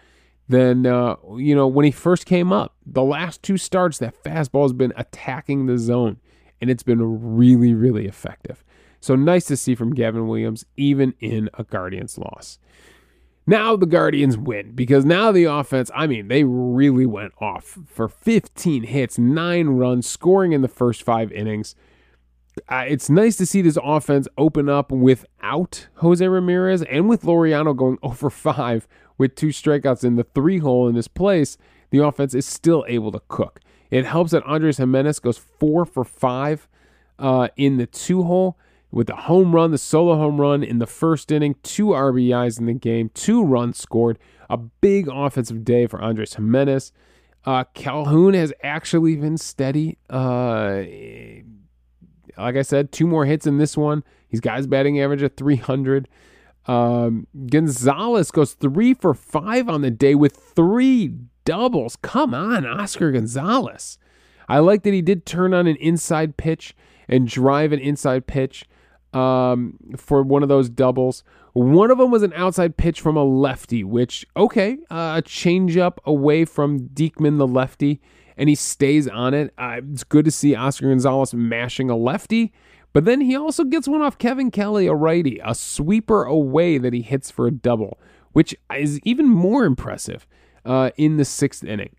than 0.48 0.86
uh, 0.86 1.16
you 1.38 1.56
know 1.56 1.68
when 1.68 1.86
he 1.86 1.92
first 1.92 2.26
came 2.26 2.52
up. 2.52 2.76
The 2.86 3.04
last 3.04 3.42
two 3.44 3.58
starts, 3.58 3.98
that 4.00 4.22
fastball 4.24 4.64
has 4.64 4.74
been 4.74 4.94
attacking 4.96 5.66
the 5.66 5.78
zone, 5.78 6.18
and 6.62 6.70
it's 6.70 6.84
been 6.84 7.36
really, 7.38 7.74
really 7.74 8.06
effective. 8.06 8.64
So 9.00 9.16
nice 9.16 9.46
to 9.46 9.58
see 9.58 9.76
from 9.76 9.94
Gavin 9.94 10.28
Williams, 10.28 10.66
even 10.78 11.14
in 11.20 11.50
a 11.54 11.64
Guardians 11.64 12.18
loss. 12.18 12.60
Now 13.48 13.76
the 13.76 13.86
Guardians 13.86 14.38
win 14.38 14.72
because 14.72 15.06
now 15.06 15.32
the 15.32 15.44
offense, 15.44 15.92
I 15.94 16.08
mean, 16.08 16.28
they 16.28 16.44
really 16.44 17.06
went 17.06 17.34
off 17.40 17.78
for 17.86 18.08
15 18.08 18.84
hits, 18.84 19.20
nine 19.20 19.68
runs, 19.68 20.08
scoring 20.08 20.54
in 20.54 20.62
the 20.62 20.68
first 20.68 21.04
five 21.04 21.32
innings. 21.32 21.76
Uh, 22.68 22.86
it's 22.88 23.10
nice 23.10 23.36
to 23.38 23.46
see 23.46 23.62
this 23.62 23.78
offense 23.84 24.28
open 24.38 24.70
up 24.70 24.92
without 24.92 25.88
Jose 25.96 26.28
Ramirez 26.28 26.82
and 26.84 27.08
with 27.08 27.22
Laureano 27.22 27.76
going 27.76 28.00
over 28.04 28.32
five 28.32 28.88
with 29.18 29.36
two 29.36 29.48
strikeouts 29.48 30.04
in 30.04 30.16
the 30.16 30.24
three 30.24 30.60
hole 30.60 30.88
in 30.88 30.96
this 30.96 31.08
place. 31.08 31.58
The 31.92 32.04
offense 32.04 32.34
is 32.34 32.46
still 32.46 32.84
able 32.88 33.12
to 33.12 33.22
cook. 33.28 33.60
It 33.92 34.06
helps 34.06 34.32
that 34.32 34.44
Andres 34.44 34.80
Giménez 34.80 35.22
goes 35.22 35.38
four 35.38 35.86
for 35.86 36.04
five 36.04 36.68
uh, 37.20 37.50
in 37.56 37.78
the 37.78 37.86
two 37.86 38.24
hole 38.24 38.58
with 38.92 39.10
a 39.10 39.16
home 39.16 39.54
run, 39.54 39.72
the 39.72 39.78
solo 39.78 40.16
home 40.16 40.40
run 40.40 40.64
in 40.64 40.80
the 40.80 40.88
first 40.88 41.32
inning, 41.32 41.56
two 41.64 41.88
RBIs 41.88 42.60
in 42.60 42.66
the 42.66 42.74
game, 42.74 43.10
two 43.14 43.44
runs 43.44 43.78
scored, 43.78 44.18
a 44.50 44.58
big 44.58 45.08
offensive 45.08 45.66
day 45.66 45.86
for 45.86 46.02
Andres 46.02 46.36
Giménez. 46.36 46.92
Uh, 47.46 47.64
Calhoun 47.74 48.34
has 48.34 48.52
actually 48.64 49.16
been 49.18 49.38
steady. 49.38 49.98
Uh, 50.10 50.84
like 52.38 52.56
I 52.56 52.62
said, 52.64 52.92
two 52.92 53.06
more 53.06 53.26
hits 53.26 53.46
in 53.46 53.58
this 53.58 53.78
one. 53.78 54.04
He's 54.28 54.40
got 54.40 54.58
his 54.58 54.68
batting 54.68 55.00
average 55.00 55.24
at 55.24 55.38
300. 55.38 56.08
Um, 56.68 57.28
Gonzalez 57.48 58.32
goes 58.32 58.54
three 58.54 58.94
for 58.94 59.14
five 59.14 59.70
on 59.70 59.82
the 59.82 59.92
day 59.92 60.16
with 60.16 60.36
three 60.36 61.14
doubles. 61.44 61.96
Come 61.98 62.34
on, 62.34 62.66
Oscar 62.66 63.12
Gonzalez. 63.12 63.98
I 64.48 64.60
like 64.60 64.84
that 64.84 64.94
he 64.94 65.02
did 65.02 65.26
turn 65.26 65.54
on 65.54 65.68
an 65.68 65.76
inside 65.78 66.38
pitch 66.38 66.76
and 67.08 67.28
drive 67.28 67.72
an 67.72 67.80
inside 67.80 68.28
pitch 68.28 68.66
um, 69.14 69.78
for 69.96 70.24
one 70.24 70.44
of 70.44 70.50
those 70.50 70.70
doubles. 70.70 71.24
One 71.54 71.90
of 71.90 71.98
them 71.98 72.12
was 72.12 72.24
an 72.24 72.34
outside 72.34 72.78
pitch 72.78 73.00
from 73.00 73.16
a 73.16 73.24
lefty, 73.24 73.84
which, 73.84 74.26
okay, 74.36 74.78
uh, 74.92 75.16
a 75.18 75.22
changeup 75.22 76.00
away 76.04 76.46
from 76.46 76.90
Diekman, 76.90 77.38
the 77.38 77.48
lefty, 77.48 78.02
and 78.36 78.50
he 78.50 78.56
stays 78.56 79.08
on 79.08 79.34
it. 79.34 79.54
Uh, 79.58 79.80
it's 79.92 80.04
good 80.04 80.26
to 80.26 80.32
see 80.32 80.54
Oscar 80.54 80.90
Gonzalez 80.90 81.34
mashing 81.34 81.90
a 81.90 81.96
lefty. 81.96 82.52
But 82.96 83.04
then 83.04 83.20
he 83.20 83.36
also 83.36 83.66
gets 83.66 83.90
one 83.90 84.02
off 84.02 84.18
Kevin 84.18 84.52
Kelly, 84.52 84.88
a 84.88 84.94
righty, 84.94 85.42
a 85.44 85.54
sweeper 85.54 86.24
away 86.24 86.78
that 86.78 86.94
he 86.94 87.02
hits 87.02 87.30
for 87.30 87.46
a 87.46 87.52
double, 87.52 88.00
which 88.32 88.56
is 88.74 89.02
even 89.04 89.28
more 89.28 89.66
impressive 89.66 90.26
uh, 90.64 90.92
in 90.96 91.18
the 91.18 91.26
sixth 91.26 91.66
inning. 91.66 91.94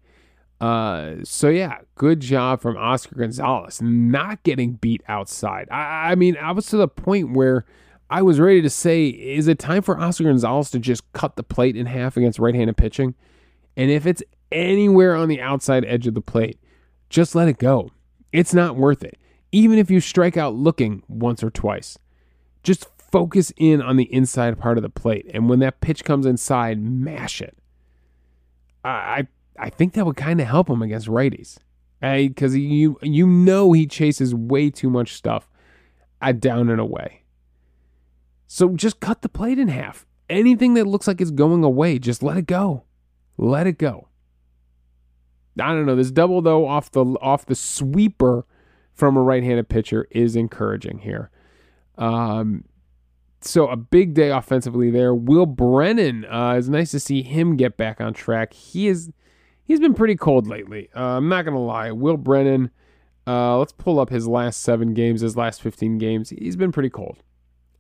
Uh, 0.59 1.17
so 1.23 1.51
yeah, 1.51 1.81
good 1.97 2.21
job 2.21 2.63
from 2.63 2.79
Oscar 2.79 3.15
Gonzalez, 3.17 3.83
not 3.83 4.43
getting 4.43 4.73
beat 4.73 5.03
outside. 5.07 5.69
I, 5.71 6.13
I 6.13 6.15
mean, 6.15 6.39
I 6.39 6.53
was 6.53 6.65
to 6.69 6.79
the 6.79 6.89
point 6.89 7.35
where 7.35 7.67
I 8.09 8.23
was 8.23 8.41
ready 8.41 8.63
to 8.63 8.71
say, 8.71 9.09
is 9.09 9.49
it 9.49 9.59
time 9.59 9.83
for 9.83 10.01
Oscar 10.01 10.25
Gonzalez 10.25 10.71
to 10.71 10.79
just 10.79 11.13
cut 11.13 11.37
the 11.37 11.43
plate 11.43 11.77
in 11.77 11.85
half 11.85 12.17
against 12.17 12.39
right-handed 12.39 12.79
pitching? 12.79 13.15
And 13.77 13.91
if 13.91 14.07
it's 14.07 14.23
anywhere 14.51 15.15
on 15.15 15.29
the 15.29 15.43
outside 15.43 15.85
edge 15.85 16.07
of 16.07 16.15
the 16.15 16.23
plate, 16.23 16.59
just 17.11 17.35
let 17.35 17.49
it 17.49 17.59
go. 17.59 17.91
It's 18.33 18.55
not 18.55 18.77
worth 18.77 19.05
it 19.05 19.19
even 19.57 19.79
if 19.79 19.91
you 19.91 20.01
strike 20.01 20.37
out 20.37 20.55
looking 20.55 21.03
once 21.09 21.43
or 21.43 21.49
twice. 21.49 21.99
Just 22.63 22.85
focus 22.99 23.55
in 23.57 23.81
on 23.81 23.97
the 23.97 24.13
inside 24.13 24.59
part 24.59 24.77
of 24.77 24.83
the 24.83 24.91
plate, 24.91 25.31
and 25.33 25.49
when 25.49 25.61
that 25.61 25.81
pitch 25.81 26.05
comes 26.05 26.27
inside, 26.27 26.79
mash 26.79 27.41
it. 27.41 27.57
I 28.85 29.27
I 29.59 29.71
think 29.71 29.95
that 29.95 30.05
would 30.05 30.17
kind 30.17 30.43
of 30.43 30.47
help 30.47 30.69
him 30.69 30.83
against 30.83 31.09
righties, 31.09 31.57
eh? 32.03 32.29
because 32.29 32.55
you 32.55 32.99
you 33.01 33.27
know 33.27 33.73
he 33.73 33.87
chases 33.87 34.35
way 34.35 34.69
too 34.69 34.91
much 34.91 35.15
stuff 35.15 35.49
at 36.21 36.39
down 36.39 36.69
and 36.69 36.79
away. 36.81 37.23
So 38.47 38.75
just 38.75 39.01
cut 39.01 39.23
the 39.23 39.29
plate 39.31 39.59
in 39.59 39.69
half. 39.69 40.05
Anything 40.29 40.75
that 40.75 40.87
looks 40.87 41.07
like 41.07 41.23
it's 41.23 41.31
going 41.31 41.65
away, 41.65 41.99
just 41.99 42.23
let 42.23 42.37
it 42.37 42.47
go. 42.47 42.85
Let 43.39 43.67
it 43.67 43.79
go. 43.79 44.09
I 45.59 45.69
don't 45.69 45.87
know. 45.87 45.97
This 45.97 46.11
double 46.11 46.43
though 46.43 46.69
off 46.69 46.91
the 46.91 47.07
off 47.23 47.47
the 47.47 47.55
sweeper 47.55 48.45
from 48.97 49.17
a 49.17 49.23
right-handed 49.23 49.69
pitcher 49.69 50.09
is 50.11 50.35
encouraging 50.35 50.99
here. 50.99 51.31
Um, 51.99 52.65
so 53.43 53.69
a 53.69 53.77
big 53.77 54.15
day 54.15 54.31
offensively 54.31 54.91
there. 54.91 55.15
Will 55.15 55.47
Brennan 55.47 56.25
uh, 56.25 56.55
is 56.55 56.69
nice 56.69 56.91
to 56.93 57.01
see 57.01 57.23
him 57.23 57.57
get 57.57 57.77
back 57.77 58.01
on 58.01 58.15
track. 58.15 58.53
He 58.55 58.89
is 58.89 59.13
he's 59.65 59.81
been 59.81 59.95
pretty 59.95 60.17
cold 60.17 60.47
lately. 60.47 60.89
Uh, 60.97 61.19
I'm 61.19 61.29
not 61.29 61.45
gonna 61.45 61.63
lie. 61.63 61.93
Will 61.93 62.17
Brennan. 62.17 62.71
Uh, 63.27 63.59
let's 63.59 63.73
pull 63.73 63.99
up 63.99 64.09
his 64.09 64.29
last 64.29 64.63
seven 64.63 64.95
games, 64.95 65.21
his 65.21 65.37
last 65.37 65.61
15 65.61 65.99
games. 65.99 66.31
He's 66.31 66.55
been 66.55 66.71
pretty 66.71 66.91
cold. 66.91 67.25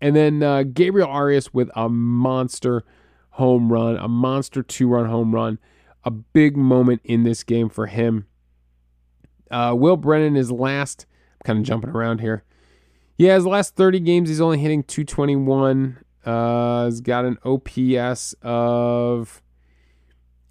And 0.00 0.16
then 0.16 0.42
uh, 0.42 0.64
Gabriel 0.64 1.08
Arias 1.08 1.54
with 1.54 1.70
a 1.76 1.88
monster 1.88 2.84
home 3.30 3.72
run, 3.72 3.96
a 3.96 4.08
monster 4.08 4.62
two 4.62 4.88
run 4.88 5.06
home 5.06 5.32
run, 5.32 5.58
a 6.04 6.10
big 6.10 6.56
moment 6.56 7.00
in 7.04 7.22
this 7.22 7.44
game 7.44 7.68
for 7.68 7.86
him. 7.86 8.26
Uh, 9.50 9.74
Will 9.76 9.96
Brennan 9.96 10.36
is 10.36 10.50
last. 10.50 11.06
I'm 11.40 11.46
kind 11.46 11.58
of 11.58 11.64
jumping 11.64 11.90
around 11.90 12.20
here. 12.20 12.44
Yeah, 13.18 13.34
his 13.34 13.46
last 13.46 13.76
30 13.76 14.00
games, 14.00 14.28
he's 14.28 14.40
only 14.40 14.58
hitting 14.58 14.82
221. 14.82 15.98
Uh, 16.24 16.84
he's 16.86 17.00
got 17.00 17.24
an 17.24 17.38
OPS 17.44 18.34
of, 18.42 19.42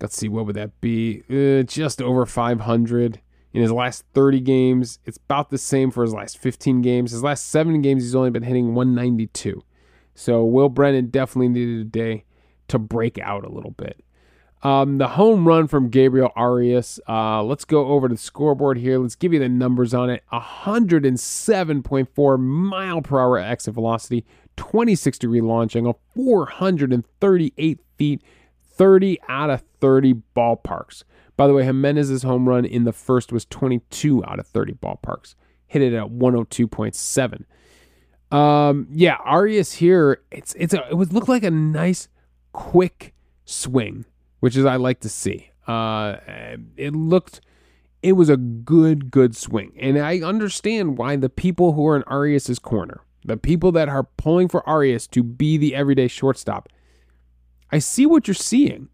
let's 0.02 0.18
see, 0.18 0.30
what 0.30 0.46
would 0.46 0.56
that 0.56 0.80
be? 0.82 1.24
Uh, 1.30 1.64
just 1.64 2.02
over 2.02 2.26
500 2.26 3.22
in 3.54 3.62
his 3.62 3.72
last 3.72 4.04
30 4.14 4.40
games. 4.42 5.00
It's 5.06 5.18
about 5.18 5.50
the 5.50 5.58
same 5.58 5.92
for 5.92 6.04
his 6.04 6.14
last 6.14 6.38
15 6.38 6.82
games. 6.82 7.12
His 7.12 7.24
last 7.24 7.48
seven 7.50 7.82
games, 7.82 8.04
he's 8.04 8.16
only 8.16 8.32
been 8.32 8.44
hitting 8.44 8.74
192. 8.74 9.64
So 10.16 10.44
Will 10.44 10.70
Brennan 10.70 11.08
definitely 11.08 11.50
needed 11.50 11.82
a 11.82 11.90
day 11.90 12.26
to 12.70 12.80
break 12.80 13.20
out 13.20 13.46
a 13.46 13.52
little 13.52 13.72
bit. 13.72 14.04
Um, 14.66 14.98
the 14.98 15.08
home 15.10 15.48
run 15.48 15.68
from 15.68 15.90
Gabriel 15.90 16.32
Arias. 16.36 17.00
Uh, 17.08 17.44
let's 17.44 17.66
go 17.66 17.86
over 17.86 18.08
to 18.08 18.16
the 18.16 18.20
scoreboard 18.20 18.80
here. 18.80 18.98
Let's 18.98 19.14
give 19.14 19.32
you 19.32 19.38
the 19.38 19.48
numbers 19.48 19.94
on 19.94 20.10
it. 20.10 20.24
107.4 20.34 22.40
mile 22.40 23.04
per 23.04 23.20
hour 23.20 23.38
exit 23.38 23.76
velocity, 23.76 24.26
26 24.58 25.20
degree 25.20 25.42
launch 25.42 25.76
angle, 25.76 26.00
438 26.16 27.80
feet, 27.96 28.24
30 28.64 29.20
out 29.30 29.52
of 29.52 29.62
30 29.82 30.16
ballparks. 30.36 31.04
By 31.38 31.46
the 31.46 31.54
way, 31.54 31.64
Giménez's 31.64 32.24
home 32.24 32.50
run 32.50 32.66
in 32.66 32.86
the 32.86 32.94
first 32.94 33.32
was 33.32 33.46
22 33.46 34.26
out 34.26 34.40
of 34.40 34.48
30 34.48 34.74
ballparks. 34.74 35.36
Hit 35.68 35.84
it 35.84 35.94
at 35.94 36.08
102.7. 36.08 37.46
Um, 38.36 38.88
yeah, 38.92 39.18
Arias 39.24 39.74
here. 39.74 40.24
It's 40.32 40.56
it's 40.56 40.74
a, 40.74 40.90
it 40.90 40.98
would 40.98 41.14
look 41.14 41.28
like 41.28 41.44
a 41.44 41.52
nice 41.52 42.10
quick 42.52 43.14
swing 43.46 44.06
which 44.40 44.56
is 44.56 44.66
I 44.66 44.76
like 44.76 45.00
to 45.02 45.10
see. 45.10 45.50
Uh, 45.68 46.18
it 46.78 46.94
looked, 46.96 47.42
it 48.04 48.14
was 48.14 48.30
a 48.30 48.38
good, 48.38 49.12
good 49.12 49.36
swing, 49.36 49.74
and 49.80 49.98
I 49.98 50.20
understand 50.20 50.98
why 50.98 51.16
the 51.16 51.30
people 51.30 51.74
who 51.74 51.88
are 51.88 51.96
in 51.96 52.04
Arias's 52.04 52.60
corner, 52.60 53.02
the 53.24 53.38
people 53.38 53.72
that 53.74 53.90
are 53.90 54.04
pulling 54.04 54.48
for 54.48 54.68
Arias 54.68 55.08
to 55.08 55.24
be 55.24 55.58
the 55.58 55.74
everyday 55.74 56.08
shortstop, 56.08 56.70
I 57.72 57.80
see 57.80 58.06
what 58.06 58.28
you're 58.28 58.36
seeing. 58.36 58.90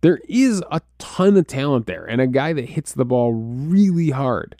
There 0.00 0.20
is 0.28 0.62
a 0.70 0.80
ton 0.98 1.36
of 1.36 1.46
talent 1.46 1.86
there, 1.86 2.04
and 2.04 2.20
a 2.20 2.26
guy 2.26 2.52
that 2.52 2.70
hits 2.70 2.92
the 2.92 3.04
ball 3.04 3.32
really 3.32 4.10
hard. 4.10 4.56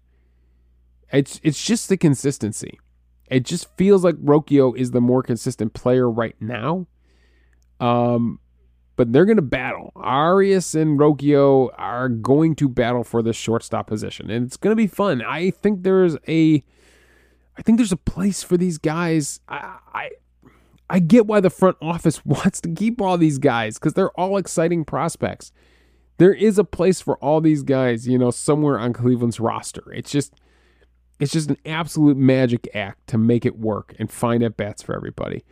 It's 1.13 1.39
it's 1.43 1.63
just 1.65 1.89
the 1.89 1.97
consistency. 1.97 2.79
It 3.27 3.45
just 3.45 3.75
feels 3.77 4.05
like 4.05 4.17
Rocchio 4.17 4.77
is 4.77 4.91
the 4.91 5.01
more 5.01 5.23
consistent 5.23 5.73
player 5.75 6.11
right 6.11 6.37
now. 6.41 6.87
Um, 7.81 8.41
but 8.97 9.13
they're 9.13 9.25
going 9.25 9.37
to 9.37 9.43
battle. 9.43 9.93
Arias 9.97 10.75
and 10.75 10.99
Rocchio 10.99 11.71
are 11.77 12.09
going 12.09 12.55
to 12.57 12.69
battle 12.69 13.05
for 13.05 13.23
the 13.23 13.33
shortstop 13.33 13.87
position, 13.87 14.31
and 14.31 14.47
it's 14.47 14.57
going 14.57 14.73
to 14.73 14.77
be 14.77 14.87
fun. 14.87 15.23
I 15.23 15.51
think 15.51 15.83
there's 15.83 16.17
a, 16.29 16.63
I 17.57 17.63
think 17.63 17.79
there's 17.79 17.93
a 17.93 17.97
place 17.97 18.43
for 18.43 18.57
these 18.57 18.79
guys. 18.79 19.41
I, 19.49 19.79
I, 19.93 20.11
I 20.89 20.99
get 21.01 21.27
why 21.27 21.41
the 21.41 21.51
front 21.51 21.77
office 21.83 22.25
wants 22.25 22.61
to 22.63 22.73
keep 22.73 23.01
all 23.01 23.19
these 23.19 23.39
guys 23.39 23.79
because 23.79 23.95
they're 23.95 24.13
all 24.13 24.37
exciting 24.37 24.85
prospects. 24.85 25.53
There 26.19 26.35
is 26.35 26.59
a 26.59 26.65
place 26.65 27.01
for 27.01 27.17
all 27.17 27.41
these 27.41 27.65
guys, 27.65 28.07
you 28.07 28.19
know, 28.19 28.31
somewhere 28.31 28.79
on 28.79 28.93
Cleveland's 28.93 29.41
roster. 29.41 29.93
It's 29.93 30.13
just, 30.13 30.35
it's 31.19 31.33
just 31.33 31.51
an 31.51 31.59
absolute 31.67 32.17
magic 32.17 32.69
act 32.73 33.09
to 33.09 33.19
make 33.19 33.45
it 33.45 33.59
work 33.59 33.97
and 33.99 34.13
find 34.13 34.45
at 34.45 34.57
bats 34.57 34.81
for 34.81 34.95
everybody 34.95 35.45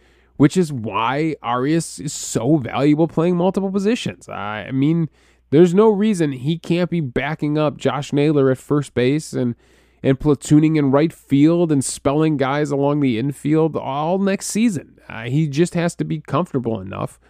which 0.43 0.57
is 0.57 0.73
why 0.73 1.37
Arias 1.41 2.01
is 2.01 2.13
so 2.13 2.57
valuable 2.57 3.07
playing 3.07 3.37
multiple 3.37 3.71
positions. 3.71 4.29
I 4.29 4.73
mean, 4.73 5.09
there's 5.51 5.73
no 5.73 5.89
reason 5.89 6.33
he 6.33 6.59
can't 6.59 6.91
be 6.91 6.99
backing 6.99 7.57
up 7.57 7.77
Josh 7.77 8.13
Naylor 8.13 8.51
at 8.51 8.59
first 8.59 8.93
base 8.93 9.35
and 9.35 9.55
and 10.03 10.19
platooning 10.19 10.77
in 10.77 10.91
right 10.91 11.13
field 11.13 11.71
and 11.71 11.85
spelling 11.85 12.39
guys 12.39 12.73
along 12.73 12.99
the 12.99 13.21
infield 13.21 13.77
all 13.77 14.19
next 14.19 14.47
season. 14.47 14.99
Uh, 15.09 15.27
he 15.27 15.47
just 15.47 15.75
has 15.75 15.95
to 15.95 16.05
be 16.05 16.19
comfortable 16.19 16.81
enough. 16.81 17.21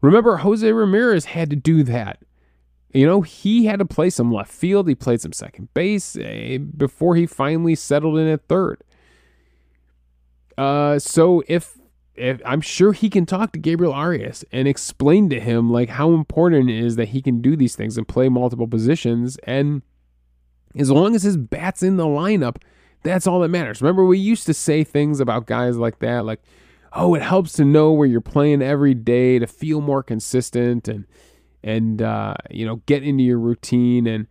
Remember, 0.00 0.38
Jose 0.38 0.72
Ramirez 0.72 1.26
had 1.26 1.48
to 1.50 1.54
do 1.54 1.84
that. 1.84 2.24
You 2.92 3.06
know, 3.06 3.20
he 3.20 3.66
had 3.66 3.78
to 3.78 3.84
play 3.84 4.10
some 4.10 4.32
left 4.32 4.50
field. 4.50 4.88
He 4.88 4.96
played 4.96 5.20
some 5.20 5.32
second 5.32 5.72
base 5.74 6.16
uh, 6.16 6.58
before 6.76 7.14
he 7.14 7.24
finally 7.24 7.76
settled 7.76 8.18
in 8.18 8.26
at 8.26 8.48
third. 8.48 8.82
Uh, 10.58 10.98
so 10.98 11.44
if 11.46 11.78
if, 12.14 12.40
I'm 12.44 12.60
sure 12.60 12.92
he 12.92 13.08
can 13.08 13.26
talk 13.26 13.52
to 13.52 13.58
Gabriel 13.58 13.92
Arias 13.92 14.44
and 14.52 14.68
explain 14.68 15.30
to 15.30 15.40
him 15.40 15.70
like 15.70 15.88
how 15.88 16.12
important 16.12 16.68
it 16.68 16.78
is 16.78 16.96
that 16.96 17.08
he 17.08 17.22
can 17.22 17.40
do 17.40 17.56
these 17.56 17.74
things 17.74 17.96
and 17.96 18.06
play 18.06 18.28
multiple 18.28 18.66
positions. 18.68 19.38
And 19.44 19.82
as 20.76 20.90
long 20.90 21.14
as 21.14 21.22
his 21.22 21.36
bat's 21.36 21.82
in 21.82 21.96
the 21.96 22.04
lineup, 22.04 22.56
that's 23.02 23.26
all 23.26 23.40
that 23.40 23.48
matters. 23.48 23.80
Remember, 23.80 24.04
we 24.04 24.18
used 24.18 24.46
to 24.46 24.54
say 24.54 24.84
things 24.84 25.20
about 25.20 25.46
guys 25.46 25.76
like 25.76 25.98
that, 26.00 26.24
like, 26.24 26.40
oh, 26.92 27.14
it 27.14 27.22
helps 27.22 27.52
to 27.54 27.64
know 27.64 27.92
where 27.92 28.06
you're 28.06 28.20
playing 28.20 28.62
every 28.62 28.94
day 28.94 29.38
to 29.38 29.46
feel 29.46 29.80
more 29.80 30.02
consistent 30.02 30.88
and 30.88 31.06
and 31.64 32.02
uh, 32.02 32.34
you 32.50 32.66
know 32.66 32.76
get 32.86 33.02
into 33.02 33.24
your 33.24 33.38
routine. 33.38 34.06
And 34.06 34.26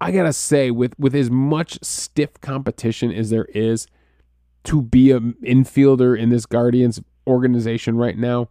I 0.00 0.10
gotta 0.10 0.32
say, 0.32 0.70
with 0.70 0.98
with 0.98 1.14
as 1.14 1.30
much 1.30 1.78
stiff 1.82 2.40
competition 2.40 3.12
as 3.12 3.30
there 3.30 3.46
is 3.46 3.86
to 4.64 4.82
be 4.82 5.10
an 5.10 5.34
infielder 5.42 6.18
in 6.18 6.28
this 6.28 6.46
Guardians 6.46 7.00
organization 7.30 7.96
right 7.96 8.18
now, 8.18 8.48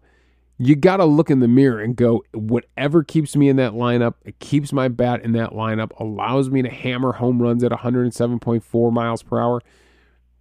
you 0.57 0.75
got 0.75 0.97
to 0.97 1.05
look 1.05 1.29
in 1.29 1.39
the 1.39 1.47
mirror 1.47 1.79
and 1.79 1.95
go, 1.95 2.23
whatever 2.33 3.03
keeps 3.03 3.35
me 3.35 3.47
in 3.49 3.55
that 3.57 3.73
lineup, 3.73 4.15
it 4.25 4.39
keeps 4.39 4.73
my 4.73 4.87
bat 4.87 5.23
in 5.23 5.33
that 5.33 5.51
lineup, 5.51 5.91
allows 5.99 6.49
me 6.49 6.61
to 6.61 6.69
hammer 6.69 7.13
home 7.13 7.41
runs 7.41 7.63
at 7.63 7.71
107.4 7.71 8.91
miles 8.91 9.23
per 9.23 9.39
hour. 9.39 9.61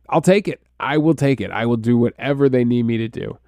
I'll 0.09 0.21
take 0.23 0.49
it. 0.49 0.63
I 0.81 0.97
will 0.99 1.15
take 1.15 1.41
it. 1.41 1.51
I 1.51 1.67
will 1.67 1.77
do 1.77 1.99
whatever 1.99 2.49
they 2.49 2.65
need 2.65 2.85
me 2.85 2.97
to 2.99 3.09
do. 3.09 3.39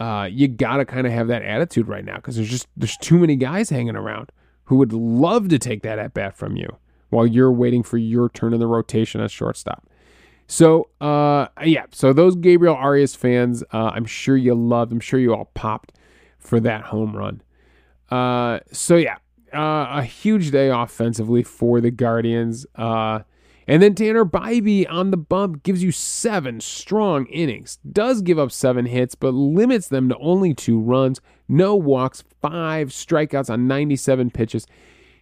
uh, 0.00 0.28
you 0.30 0.48
gotta 0.48 0.84
kind 0.84 1.06
of 1.06 1.12
have 1.12 1.28
that 1.28 1.42
attitude 1.42 1.86
right 1.86 2.04
now 2.04 2.16
because 2.16 2.36
there's 2.36 2.48
just 2.50 2.66
there's 2.76 2.96
too 2.96 3.18
many 3.18 3.36
guys 3.36 3.68
hanging 3.68 3.96
around 3.96 4.32
who 4.64 4.76
would 4.76 4.92
love 4.92 5.48
to 5.50 5.58
take 5.58 5.82
that 5.82 5.98
at 5.98 6.14
bat 6.14 6.34
from 6.36 6.56
you 6.56 6.76
while 7.10 7.26
you're 7.26 7.52
waiting 7.52 7.82
for 7.82 7.98
your 7.98 8.28
turn 8.30 8.54
in 8.54 8.60
the 8.60 8.66
rotation 8.66 9.20
at 9.20 9.30
shortstop. 9.30 9.86
So 10.50 10.88
uh, 11.00 11.46
yeah, 11.64 11.84
so 11.92 12.12
those 12.12 12.34
Gabriel 12.34 12.74
Arias 12.74 13.14
fans, 13.14 13.62
uh, 13.72 13.92
I'm 13.94 14.04
sure 14.04 14.36
you 14.36 14.52
loved. 14.52 14.90
I'm 14.90 14.98
sure 14.98 15.20
you 15.20 15.32
all 15.32 15.44
popped 15.54 15.92
for 16.40 16.58
that 16.58 16.82
home 16.82 17.16
run. 17.16 17.40
Uh, 18.10 18.58
so 18.72 18.96
yeah, 18.96 19.18
uh, 19.54 19.86
a 19.98 20.02
huge 20.02 20.50
day 20.50 20.68
offensively 20.68 21.44
for 21.44 21.80
the 21.80 21.92
Guardians. 21.92 22.66
Uh, 22.74 23.20
and 23.68 23.80
then 23.80 23.94
Tanner 23.94 24.24
Bibee 24.24 24.90
on 24.90 25.12
the 25.12 25.16
bump 25.16 25.62
gives 25.62 25.84
you 25.84 25.92
seven 25.92 26.60
strong 26.60 27.26
innings. 27.26 27.78
Does 27.88 28.20
give 28.20 28.40
up 28.40 28.50
seven 28.50 28.86
hits, 28.86 29.14
but 29.14 29.32
limits 29.32 29.86
them 29.86 30.08
to 30.08 30.18
only 30.18 30.52
two 30.52 30.80
runs, 30.80 31.20
no 31.48 31.76
walks, 31.76 32.24
five 32.42 32.88
strikeouts 32.88 33.50
on 33.50 33.68
97 33.68 34.32
pitches. 34.32 34.66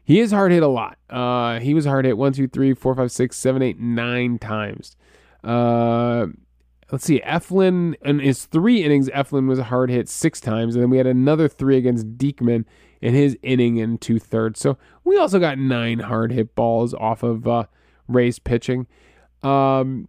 He 0.02 0.20
is 0.20 0.30
hard 0.30 0.52
hit 0.52 0.62
a 0.62 0.68
lot. 0.68 0.96
Uh, 1.10 1.60
he 1.60 1.74
was 1.74 1.84
hard 1.84 2.06
hit 2.06 2.16
one, 2.16 2.32
two, 2.32 2.48
three, 2.48 2.72
four, 2.72 2.94
five, 2.94 3.12
six, 3.12 3.36
seven, 3.36 3.60
eight, 3.60 3.78
nine 3.78 4.38
times. 4.38 4.96
Uh, 5.44 6.26
let's 6.90 7.04
see. 7.04 7.20
Eflin 7.20 7.94
in 8.04 8.18
his 8.18 8.44
three 8.46 8.84
innings, 8.84 9.08
Eflin 9.10 9.48
was 9.48 9.58
a 9.58 9.64
hard 9.64 9.90
hit 9.90 10.08
six 10.08 10.40
times, 10.40 10.74
and 10.74 10.82
then 10.82 10.90
we 10.90 10.98
had 10.98 11.06
another 11.06 11.48
three 11.48 11.76
against 11.76 12.18
Diekman 12.18 12.64
in 13.00 13.14
his 13.14 13.36
inning 13.42 13.76
in 13.76 13.98
two 13.98 14.18
thirds. 14.18 14.60
So 14.60 14.76
we 15.04 15.16
also 15.16 15.38
got 15.38 15.58
nine 15.58 16.00
hard 16.00 16.32
hit 16.32 16.54
balls 16.54 16.94
off 16.94 17.22
of 17.22 17.46
uh, 17.46 17.64
Ray's 18.08 18.38
pitching. 18.38 18.86
Um, 19.42 20.08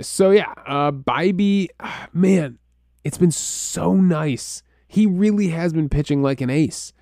so 0.00 0.30
yeah, 0.30 0.52
uh, 0.66 0.90
Bibee, 0.90 1.68
man, 2.12 2.58
it's 3.04 3.18
been 3.18 3.30
so 3.30 3.94
nice. 3.94 4.62
He 4.88 5.06
really 5.06 5.48
has 5.48 5.72
been 5.72 5.88
pitching 5.88 6.22
like 6.22 6.40
an 6.40 6.50
ace. 6.50 6.92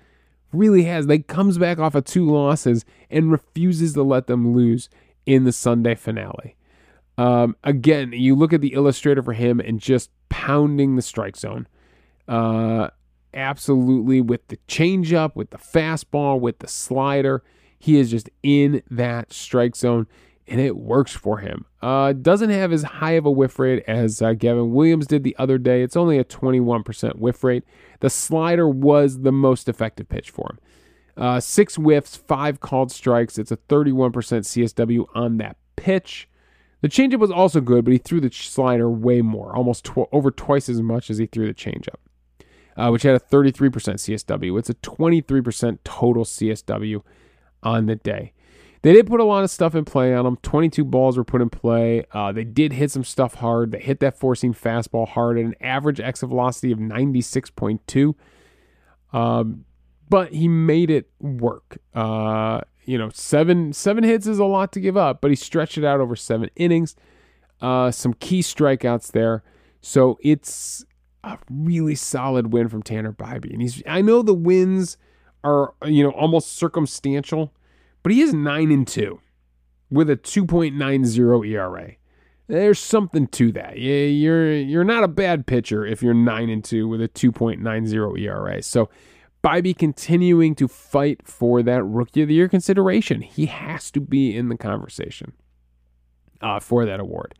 Really 0.51 0.83
has. 0.83 1.07
Like 1.07 1.27
comes 1.27 1.57
back 1.57 1.79
off 1.79 1.95
of 1.95 2.05
two 2.05 2.29
losses 2.29 2.85
and 3.09 3.31
refuses 3.31 3.93
to 3.93 4.03
let 4.03 4.27
them 4.27 4.55
lose 4.55 4.89
in 5.25 5.45
the 5.45 5.51
Sunday 5.51 5.95
finale. 5.95 6.55
Um, 7.17 7.55
again, 7.63 8.11
you 8.13 8.35
look 8.35 8.53
at 8.53 8.61
the 8.61 8.73
illustrator 8.73 9.21
for 9.21 9.33
him 9.33 9.59
and 9.59 9.79
just 9.79 10.09
pounding 10.29 10.95
the 10.95 11.01
strike 11.01 11.35
zone. 11.35 11.67
Uh, 12.27 12.89
absolutely 13.33 14.21
with 14.21 14.47
the 14.47 14.57
changeup, 14.67 15.35
with 15.35 15.49
the 15.49 15.57
fastball, 15.57 16.39
with 16.39 16.59
the 16.59 16.67
slider. 16.67 17.43
He 17.79 17.97
is 17.97 18.11
just 18.11 18.29
in 18.41 18.81
that 18.89 19.33
strike 19.33 19.75
zone 19.75 20.07
and 20.47 20.59
it 20.59 20.75
works 20.75 21.13
for 21.13 21.37
him. 21.37 21.65
Uh, 21.81 22.13
doesn't 22.13 22.49
have 22.49 22.71
as 22.73 22.83
high 22.83 23.11
of 23.11 23.25
a 23.25 23.31
whiff 23.31 23.57
rate 23.59 23.83
as 23.87 24.21
uh, 24.21 24.33
Gavin 24.33 24.73
Williams 24.73 25.07
did 25.07 25.23
the 25.23 25.35
other 25.39 25.57
day. 25.57 25.81
It's 25.83 25.95
only 25.95 26.17
a 26.17 26.23
21% 26.23 27.15
whiff 27.17 27.43
rate. 27.43 27.63
The 28.01 28.09
slider 28.09 28.67
was 28.67 29.21
the 29.21 29.31
most 29.31 29.69
effective 29.69 30.09
pitch 30.09 30.29
for 30.31 30.51
him. 30.51 30.59
Uh, 31.15 31.39
six 31.39 31.75
whiffs, 31.75 32.15
five 32.15 32.59
called 32.59 32.91
strikes. 32.91 33.37
It's 33.37 33.51
a 33.51 33.57
31% 33.57 34.11
CSW 34.11 35.05
on 35.13 35.37
that 35.37 35.57
pitch. 35.75 36.27
The 36.83 36.89
changeup 36.89 37.19
was 37.19 37.31
also 37.31 37.61
good, 37.61 37.85
but 37.85 37.93
he 37.93 37.97
threw 37.97 38.19
the 38.19 38.29
slider 38.29 38.89
way 38.89 39.21
more, 39.21 39.55
almost 39.55 39.85
tw- 39.85 40.09
over 40.11 40.29
twice 40.31 40.67
as 40.67 40.81
much 40.81 41.09
as 41.09 41.17
he 41.17 41.25
threw 41.25 41.47
the 41.47 41.53
changeup, 41.53 41.95
uh, 42.75 42.89
which 42.89 43.03
had 43.03 43.15
a 43.15 43.19
33% 43.19 43.71
CSW. 43.71 44.59
It's 44.59 44.69
a 44.69 44.73
23% 44.73 45.79
total 45.85 46.25
CSW 46.25 47.01
on 47.63 47.85
the 47.85 47.95
day. 47.95 48.33
They 48.81 48.91
did 48.91 49.07
put 49.07 49.21
a 49.21 49.23
lot 49.23 49.45
of 49.45 49.49
stuff 49.49 49.75
in 49.75 49.85
play 49.85 50.13
on 50.13 50.25
him. 50.25 50.35
22 50.43 50.83
balls 50.83 51.15
were 51.15 51.23
put 51.23 51.41
in 51.41 51.49
play. 51.49 52.03
Uh, 52.11 52.33
they 52.33 52.43
did 52.43 52.73
hit 52.73 52.91
some 52.91 53.05
stuff 53.05 53.35
hard. 53.35 53.71
They 53.71 53.79
hit 53.79 54.01
that 54.01 54.19
four 54.19 54.35
seam 54.35 54.53
fastball 54.53 55.07
hard 55.07 55.39
at 55.39 55.45
an 55.45 55.55
average 55.61 56.01
exit 56.01 56.27
velocity 56.27 56.73
of 56.73 56.79
96.2. 56.79 58.13
Um, 59.13 59.63
but 60.09 60.33
he 60.33 60.49
made 60.49 60.89
it 60.89 61.09
work. 61.21 61.77
Uh, 61.93 62.59
you 62.85 62.97
know, 62.97 63.09
seven 63.13 63.73
seven 63.73 64.03
hits 64.03 64.27
is 64.27 64.39
a 64.39 64.45
lot 64.45 64.71
to 64.73 64.79
give 64.79 64.97
up, 64.97 65.21
but 65.21 65.31
he 65.31 65.35
stretched 65.35 65.77
it 65.77 65.85
out 65.85 65.99
over 65.99 66.15
seven 66.15 66.49
innings. 66.55 66.95
Uh, 67.61 67.91
some 67.91 68.13
key 68.13 68.41
strikeouts 68.41 69.11
there. 69.11 69.43
So 69.81 70.17
it's 70.21 70.85
a 71.23 71.37
really 71.49 71.95
solid 71.95 72.51
win 72.51 72.67
from 72.67 72.83
Tanner 72.83 73.13
Bibee. 73.13 73.51
And 73.51 73.61
he's 73.61 73.81
I 73.87 74.01
know 74.01 74.21
the 74.21 74.33
wins 74.33 74.97
are, 75.43 75.73
you 75.85 76.03
know, 76.03 76.11
almost 76.11 76.53
circumstantial 76.53 77.53
but 78.03 78.11
he 78.11 78.21
is 78.21 78.33
9 78.33 78.71
and 78.71 78.87
2 78.87 79.19
with 79.89 80.09
a 80.09 80.17
2.90 80.17 81.47
ERA. 81.47 81.91
There's 82.47 82.79
something 82.79 83.27
to 83.27 83.53
that. 83.53 83.79
You're 83.79 84.53
you're 84.53 84.83
not 84.83 85.05
a 85.05 85.07
bad 85.07 85.47
pitcher 85.47 85.85
if 85.85 86.03
you're 86.03 86.13
9 86.13 86.49
and 86.49 86.63
2 86.63 86.87
with 86.87 87.01
a 87.01 87.07
2.90 87.07 88.19
ERA. 88.19 88.61
So 88.61 88.89
Bibee 89.43 89.77
continuing 89.77 90.55
to 90.55 90.67
fight 90.67 91.27
for 91.27 91.61
that 91.63 91.83
rookie 91.83 92.21
of 92.21 92.29
the 92.29 92.35
year 92.35 92.47
consideration. 92.47 93.21
He 93.21 93.47
has 93.47 93.91
to 93.91 93.99
be 93.99 94.35
in 94.35 94.49
the 94.49 94.57
conversation 94.57 95.33
uh, 96.41 96.59
for 96.59 96.85
that 96.85 96.99
award. 96.99 97.35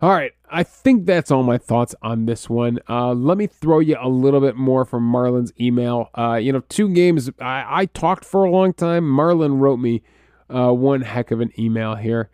All 0.00 0.10
right, 0.10 0.32
I 0.50 0.64
think 0.64 1.06
that's 1.06 1.30
all 1.30 1.44
my 1.44 1.58
thoughts 1.58 1.94
on 2.02 2.26
this 2.26 2.50
one. 2.50 2.80
Uh, 2.88 3.12
let 3.12 3.38
me 3.38 3.46
throw 3.46 3.78
you 3.78 3.96
a 4.00 4.08
little 4.08 4.40
bit 4.40 4.56
more 4.56 4.84
from 4.84 5.04
Marlin's 5.04 5.52
email. 5.60 6.10
Uh, 6.16 6.34
you 6.34 6.52
know, 6.52 6.60
two 6.68 6.88
games. 6.88 7.30
I, 7.40 7.64
I, 7.68 7.86
talked 7.86 8.24
for 8.24 8.42
a 8.42 8.50
long 8.50 8.72
time. 8.72 9.08
Marlin 9.08 9.58
wrote 9.60 9.78
me 9.78 10.02
uh, 10.50 10.72
one 10.72 11.02
heck 11.02 11.30
of 11.30 11.40
an 11.40 11.52
email 11.56 11.94
here. 11.94 12.30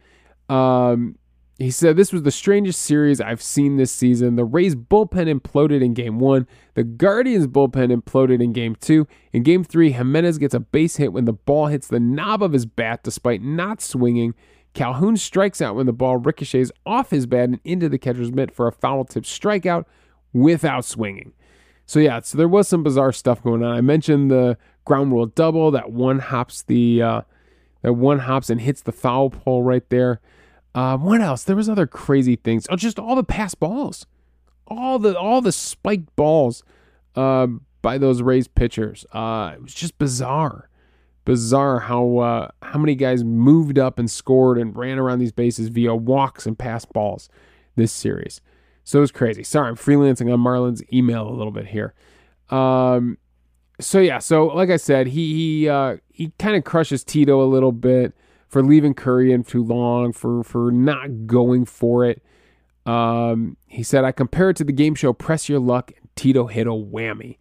Um, 0.49 1.19
he 1.59 1.73
said 1.73 1.97
this 1.97 2.13
was 2.13 2.23
the 2.23 2.31
strangest 2.31 2.81
series 2.81 3.21
I've 3.21 3.43
seen 3.43 3.77
this 3.77 3.91
season. 3.91 4.37
The 4.37 4.45
Rays 4.45 4.77
bullpen 4.77 5.41
imploded 5.41 5.83
in 5.83 5.93
game 5.93 6.21
one. 6.21 6.47
The 6.75 6.85
Guardians 6.85 7.49
bullpen 7.49 7.93
imploded 7.93 8.41
in 8.41 8.53
game 8.53 8.77
two. 8.77 9.09
In 9.33 9.43
game 9.43 9.65
three, 9.65 9.93
Giménez 9.93 10.39
gets 10.39 10.55
a 10.55 10.61
base 10.61 10.97
hit 10.97 11.13
when 11.13 11.25
the 11.25 11.33
ball 11.33 11.67
hits 11.67 11.89
the 11.89 11.99
knob 11.99 12.45
of 12.45 12.53
his 12.53 12.65
bat 12.65 13.03
despite 13.03 13.43
not 13.43 13.81
swinging. 13.81 14.35
Calhoun 14.73 15.17
strikes 15.17 15.61
out 15.61 15.75
when 15.75 15.87
the 15.87 15.93
ball 15.93 16.17
ricochets 16.17 16.71
off 16.87 17.11
his 17.11 17.27
bat 17.27 17.49
and 17.49 17.61
into 17.65 17.89
the 17.89 17.99
catcher's 17.99 18.31
mitt 18.31 18.55
for 18.55 18.69
a 18.69 18.73
foul 18.73 19.05
tip 19.05 19.25
strikeout 19.25 19.85
without 20.33 20.85
swinging. 20.85 21.33
So 21.87 21.99
yeah, 21.99 22.21
so 22.21 22.39
there 22.39 22.47
was 22.47 22.69
some 22.69 22.85
bizarre 22.85 23.13
stuff 23.13 23.43
going 23.43 23.65
on. 23.65 23.77
I 23.77 23.81
mentioned 23.81 24.31
the 24.31 24.59
ground 24.85 25.11
rule 25.11 25.27
double 25.27 25.73
that 25.73 25.91
one 25.91 26.21
hops 26.21 26.63
the 26.63 27.03
uh, 27.03 27.23
that 27.83 27.95
one 27.95 28.21
hops 28.21 28.49
and 28.49 28.61
hits 28.61 28.83
the 28.83 28.93
foul 28.93 29.31
pole 29.31 29.65
right 29.65 29.89
there. 29.89 30.21
Uh, 30.75 30.97
what 30.97 31.21
else? 31.21 31.45
There 31.45 31.57
was 31.57 31.69
other 31.69 31.87
crazy 31.87 32.37
things. 32.37 32.67
Oh, 32.71 32.77
just 32.77 32.99
all 32.99 33.17
the 33.17 33.25
pass 33.25 33.55
balls, 33.55 34.07
all 34.67 34.99
the 34.99 35.19
all 35.19 35.41
the 35.41 35.53
spiked 35.53 36.15
balls 36.15 36.63
uh, 37.17 37.47
by 37.83 37.99
those 37.99 38.23
Rays 38.23 38.49
pitchers. 38.49 39.07
Uh, 39.13 39.53
it 39.55 39.63
was 39.63 39.75
just 39.75 39.99
bizarre 39.99 40.69
bizarre 41.29 41.81
how 41.81 42.17
uh, 42.17 42.49
how 42.63 42.79
many 42.79 42.95
guys 42.95 43.23
moved 43.23 43.79
up 43.79 43.99
and 43.99 44.11
scored 44.11 44.57
and 44.57 44.75
ran 44.75 44.99
around 44.99 45.19
these 45.19 45.31
bases 45.31 45.69
via 45.69 45.95
walks 45.95 46.47
and 46.47 46.59
pass 46.59 46.87
balls 46.87 47.29
this 47.77 47.93
series. 47.93 48.41
So 48.83 48.99
it 48.99 49.03
was 49.03 49.13
crazy. 49.13 49.43
Sorry, 49.43 49.69
I'm 49.69 49.77
freelancing 49.77 50.33
on 50.33 50.41
Marlin's 50.41 50.83
email 50.91 51.29
a 51.29 51.37
little 51.37 51.53
bit 51.53 51.67
here. 51.67 51.93
Um, 52.49 53.19
so 53.79 54.01
yeah, 54.01 54.21
so 54.21 54.47
like 54.47 54.71
I 54.71 54.79
said, 54.79 55.09
he 55.09 55.35
he 55.35 55.69
uh, 55.69 55.99
he 56.11 56.33
kind 56.39 56.57
of 56.57 56.65
crushes 56.65 57.05
Tito 57.05 57.43
a 57.43 57.45
little 57.45 57.73
bit 57.73 58.15
for 58.49 58.63
leaving 58.63 58.95
Curry 58.95 59.33
in 59.33 59.45
too 59.45 59.63
long, 59.63 60.13
for 60.13 60.43
for 60.43 60.73
not 60.73 61.27
going 61.27 61.65
for 61.65 62.05
it. 62.05 62.23
Um, 62.87 63.57
he 63.67 63.83
said, 63.83 64.05
I 64.05 64.13
compare 64.13 64.51
it 64.51 64.57
to 64.57 64.65
the 64.65 64.73
game 64.73 64.95
show 64.95 65.13
Press 65.13 65.49
Your 65.49 65.61
Luck, 65.61 65.93
Tito 66.17 66.47
hit 66.47 66.67
a 66.67 66.71
whammy. 66.71 67.37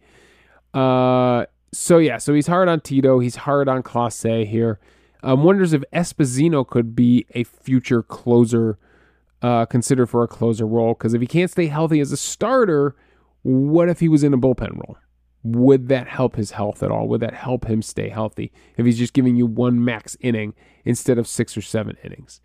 Uh, 0.74 1.46
so 1.72 1.98
yeah, 1.98 2.18
so 2.18 2.34
he's 2.34 2.46
hard 2.46 2.68
on 2.68 2.80
Tito. 2.80 3.18
He's 3.18 3.36
hard 3.36 3.68
on 3.68 3.82
Clase 3.82 4.46
here. 4.46 4.78
Um, 5.22 5.42
wonders 5.42 5.72
if 5.72 5.82
Esposito 5.92 6.66
could 6.66 6.94
be 6.94 7.26
a 7.34 7.44
future 7.44 8.02
closer, 8.02 8.78
uh, 9.42 9.66
considered 9.66 10.06
for 10.06 10.22
a 10.22 10.28
closer 10.28 10.66
role. 10.66 10.94
Because 10.94 11.14
if 11.14 11.20
he 11.20 11.26
can't 11.26 11.50
stay 11.50 11.66
healthy 11.66 12.00
as 12.00 12.12
a 12.12 12.16
starter, 12.16 12.94
what 13.42 13.88
if 13.88 14.00
he 14.00 14.08
was 14.08 14.22
in 14.22 14.34
a 14.34 14.38
bullpen 14.38 14.76
role? 14.76 14.98
Would 15.42 15.88
that 15.88 16.08
help 16.08 16.36
his 16.36 16.52
health 16.52 16.82
at 16.82 16.90
all? 16.90 17.08
Would 17.08 17.20
that 17.20 17.34
help 17.34 17.66
him 17.66 17.82
stay 17.82 18.08
healthy 18.08 18.52
if 18.76 18.84
he's 18.84 18.98
just 18.98 19.12
giving 19.12 19.36
you 19.36 19.46
one 19.46 19.84
max 19.84 20.16
inning 20.20 20.54
instead 20.84 21.18
of 21.18 21.26
six 21.26 21.56
or 21.56 21.62
seven 21.62 21.96
innings? 22.02 22.40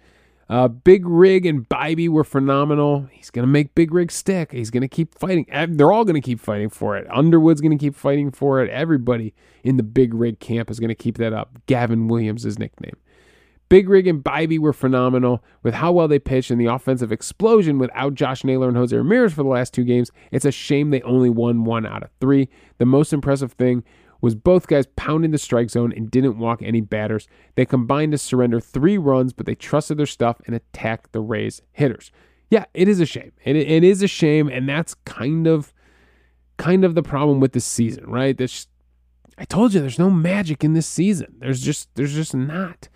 Uh, 0.49 0.67
Big 0.67 1.07
Rig 1.07 1.45
and 1.45 1.67
Bibee 1.67 2.09
were 2.09 2.23
phenomenal. 2.23 3.07
He's 3.11 3.29
going 3.29 3.43
to 3.43 3.51
make 3.51 3.73
Big 3.73 3.93
Rig 3.93 4.11
stick. 4.11 4.51
He's 4.51 4.69
going 4.69 4.81
to 4.81 4.87
keep 4.87 5.17
fighting. 5.17 5.47
They're 5.69 5.91
all 5.91 6.05
going 6.05 6.21
to 6.21 6.25
keep 6.25 6.39
fighting 6.39 6.69
for 6.69 6.97
it. 6.97 7.07
Underwood's 7.09 7.61
going 7.61 7.75
to 7.75 7.83
keep 7.83 7.95
fighting 7.95 8.29
for 8.29 8.61
it. 8.61 8.69
Everybody 8.69 9.33
in 9.63 9.77
the 9.77 9.83
Big 9.83 10.13
Rig 10.13 10.39
camp 10.39 10.69
is 10.69 10.79
going 10.79 10.89
to 10.89 10.95
keep 10.95 11.17
that 11.17 11.33
up. 11.33 11.57
Gavin 11.65 12.07
Williams' 12.07 12.43
his 12.43 12.59
nickname. 12.59 12.97
Big 13.73 13.89
Rig 13.89 14.05
and 14.05 14.23
Bibee 14.23 14.59
were 14.59 14.71
phenomenal 14.71 15.43
with 15.63 15.73
how 15.73 15.91
well 15.91 16.07
they 16.07 16.19
pitched 16.19 16.51
and 16.51 16.61
the 16.61 16.67
offensive 16.67 17.11
explosion 17.11 17.79
without 17.79 18.13
Josh 18.13 18.43
Naylor 18.43 18.67
and 18.67 18.77
Jose 18.77 18.95
Ramírez 18.95 19.31
for 19.31 19.41
the 19.41 19.49
last 19.49 19.73
two 19.73 19.83
games. 19.83 20.11
It's 20.31 20.45
a 20.45 20.51
shame 20.51 20.91
they 20.91 21.01
only 21.01 21.31
won 21.31 21.63
one 21.63 21.83
out 21.83 22.03
of 22.03 22.11
three. 22.21 22.49
The 22.77 22.85
most 22.85 23.13
impressive 23.13 23.53
thing 23.53 23.83
was 24.21 24.35
both 24.35 24.67
guys 24.67 24.85
pounding 24.95 25.31
the 25.31 25.39
strike 25.39 25.71
zone 25.71 25.91
and 25.91 26.11
didn't 26.11 26.37
walk 26.37 26.61
any 26.61 26.81
batters. 26.81 27.27
They 27.55 27.65
combined 27.65 28.11
to 28.11 28.19
surrender 28.19 28.59
three 28.59 28.99
runs, 28.99 29.33
but 29.33 29.47
they 29.47 29.55
trusted 29.55 29.97
their 29.97 30.05
stuff 30.05 30.39
and 30.45 30.55
attacked 30.55 31.11
the 31.11 31.21
Rays 31.21 31.63
hitters. 31.71 32.11
Yeah, 32.51 32.65
it 32.75 32.87
is 32.87 32.99
a 32.99 33.07
shame. 33.07 33.31
It, 33.43 33.55
it 33.55 33.83
is 33.83 34.03
a 34.03 34.07
shame, 34.07 34.49
and 34.49 34.69
that's 34.69 34.93
kind 34.93 35.47
of 35.47 35.73
kind 36.57 36.85
of 36.85 36.93
the 36.93 37.01
problem 37.01 37.39
with 37.39 37.53
this 37.53 37.65
season, 37.65 38.05
right? 38.05 38.37
This, 38.37 38.67
I 39.39 39.45
told 39.45 39.73
you, 39.73 39.79
there's 39.81 39.97
no 39.97 40.11
magic 40.11 40.63
in 40.63 40.73
this 40.73 40.85
season. 40.85 41.37
There's 41.39 41.61
just, 41.61 41.89
there's 41.95 42.13
just 42.13 42.35
not. 42.35 42.87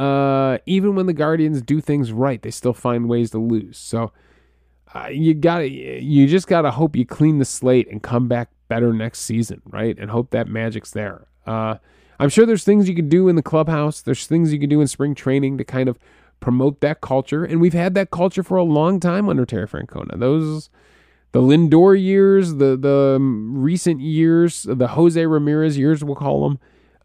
Uh, 0.00 0.56
even 0.64 0.94
when 0.94 1.04
the 1.04 1.12
Guardians 1.12 1.60
do 1.60 1.78
things 1.78 2.10
right, 2.10 2.40
they 2.40 2.50
still 2.50 2.72
find 2.72 3.06
ways 3.06 3.32
to 3.32 3.38
lose. 3.38 3.76
So 3.76 4.12
uh, 4.94 5.08
you 5.08 5.34
gotta, 5.34 5.68
you 5.68 6.26
just 6.26 6.46
gotta 6.46 6.70
hope 6.70 6.96
you 6.96 7.04
clean 7.04 7.38
the 7.38 7.44
slate 7.44 7.86
and 7.90 8.02
come 8.02 8.26
back 8.26 8.48
better 8.68 8.94
next 8.94 9.20
season, 9.20 9.60
right? 9.66 9.98
And 9.98 10.10
hope 10.10 10.30
that 10.30 10.48
magic's 10.48 10.92
there. 10.92 11.26
Uh, 11.46 11.76
I'm 12.18 12.30
sure 12.30 12.46
there's 12.46 12.64
things 12.64 12.88
you 12.88 12.94
can 12.94 13.10
do 13.10 13.28
in 13.28 13.36
the 13.36 13.42
clubhouse. 13.42 14.00
There's 14.00 14.26
things 14.26 14.54
you 14.54 14.58
can 14.58 14.70
do 14.70 14.80
in 14.80 14.86
spring 14.86 15.14
training 15.14 15.58
to 15.58 15.64
kind 15.64 15.86
of 15.86 15.98
promote 16.40 16.80
that 16.80 17.02
culture, 17.02 17.44
and 17.44 17.60
we've 17.60 17.74
had 17.74 17.94
that 17.94 18.10
culture 18.10 18.42
for 18.42 18.56
a 18.56 18.62
long 18.62 19.00
time 19.00 19.28
under 19.28 19.44
Terry 19.44 19.66
Francona. 19.66 20.18
Those 20.18 20.70
the 21.32 21.42
Lindor 21.42 22.00
years, 22.02 22.54
the 22.54 22.74
the 22.74 23.18
recent 23.20 24.00
years, 24.00 24.62
the 24.62 24.88
Jose 24.88 25.22
Ramírez 25.22 25.76
years, 25.76 26.02
we'll 26.02 26.16
call 26.16 26.48
them. 26.48 26.58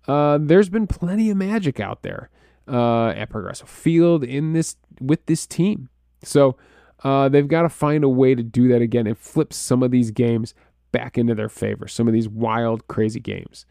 Uh, 0.07 0.37
there's 0.41 0.69
been 0.69 0.87
plenty 0.87 1.29
of 1.29 1.35
magic 1.35 1.81
out 1.81 2.01
there 2.01 2.29
uh, 2.67 3.09
at 3.09 3.29
Progressive 3.29 3.69
Field 3.69 4.23
in 4.23 4.53
this 4.53 4.75
with 4.99 5.25
this 5.25 5.45
team. 5.45 5.89
So 6.23 6.57
uh, 7.03 7.29
they've 7.29 7.47
got 7.47 7.63
to 7.63 7.69
find 7.69 8.03
a 8.03 8.09
way 8.09 8.35
to 8.35 8.43
do 8.43 8.67
that 8.69 8.81
again 8.81 9.07
and 9.07 9.17
flip 9.17 9.53
some 9.53 9.83
of 9.83 9.91
these 9.91 10.11
games 10.11 10.53
back 10.91 11.17
into 11.17 11.35
their 11.35 11.49
favor. 11.49 11.87
Some 11.87 12.07
of 12.07 12.13
these 12.13 12.29
wild, 12.29 12.87
crazy 12.87 13.19
games. 13.19 13.65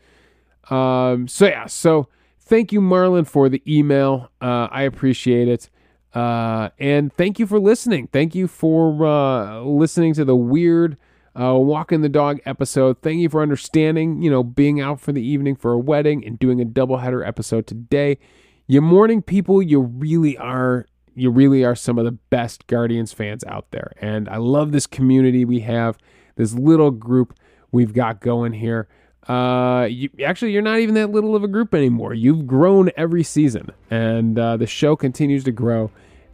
Um, 0.71 1.29
so 1.29 1.47
yeah, 1.47 1.67
so 1.67 2.09
thank 2.41 2.73
you, 2.73 2.81
Marlin, 2.81 3.25
for 3.25 3.49
the 3.49 3.63
email. 3.67 4.31
Uh, 4.41 4.69
I 4.71 4.83
appreciate 4.83 5.49
it. 5.49 5.71
Uh, 6.15 6.71
and 6.79 7.13
thank 7.15 7.39
you 7.39 7.47
for 7.47 7.59
listening. 7.59 8.09
Thank 8.13 8.35
you 8.35 8.47
for 8.47 9.05
uh, 9.05 9.63
listening 9.63 10.15
to 10.15 10.25
the 10.25 10.37
weird 10.37 10.97
uh, 11.39 11.55
walking 11.55 12.03
the 12.03 12.09
dog 12.09 12.41
episode. 12.47 13.03
Thank 13.03 13.19
you 13.19 13.29
for 13.29 13.43
understanding, 13.43 14.23
you 14.23 14.31
know, 14.31 14.43
being 14.45 14.81
out 14.81 15.01
for 15.01 15.13
the 15.13 15.23
evening 15.23 15.57
for 15.57 15.73
a 15.73 15.79
wedding 15.79 16.25
and 16.25 16.39
doing 16.39 16.61
a 16.61 16.65
doubleheader 16.65 17.27
episode 17.27 17.67
today. 17.67 18.19
You 18.67 18.81
morning 18.81 19.23
people, 19.23 19.63
you 19.63 19.81
really 19.81 20.37
are. 20.39 20.87
You 21.17 21.31
really 21.31 21.65
are 21.65 21.77
some 21.77 21.97
of 21.97 22.05
the 22.05 22.13
best 22.13 22.67
Guardians 22.67 23.13
fans 23.13 23.45
out 23.45 23.71
there. 23.71 23.93
And 23.99 24.29
I 24.29 24.39
love 24.39 24.73
this 24.73 24.87
community 24.87 25.45
we 25.45 25.61
have, 25.61 25.97
this 26.35 26.55
little 26.55 26.91
group 26.91 27.39
we've 27.71 27.93
got 27.93 28.21
going 28.21 28.55
here 28.55 28.89
uh, 29.29 29.87
you, 29.91 30.11
actually, 30.25 30.53
you're 30.53 30.63
not 30.63 30.79
even 30.81 30.95
that 30.95 31.11
little 31.11 31.35
of 31.35 31.43
a 31.43 31.49
group 31.49 31.75
anymore. 31.75 32.13
You've 32.13 32.47
grown 32.47 32.91
every 32.97 33.23
season, 33.23 33.71
and 33.91 34.39
uh, 34.39 34.57
the 34.57 34.67
show 34.67 34.97
continues 34.97 35.45
to 35.45 35.53
grow, 35.53 35.91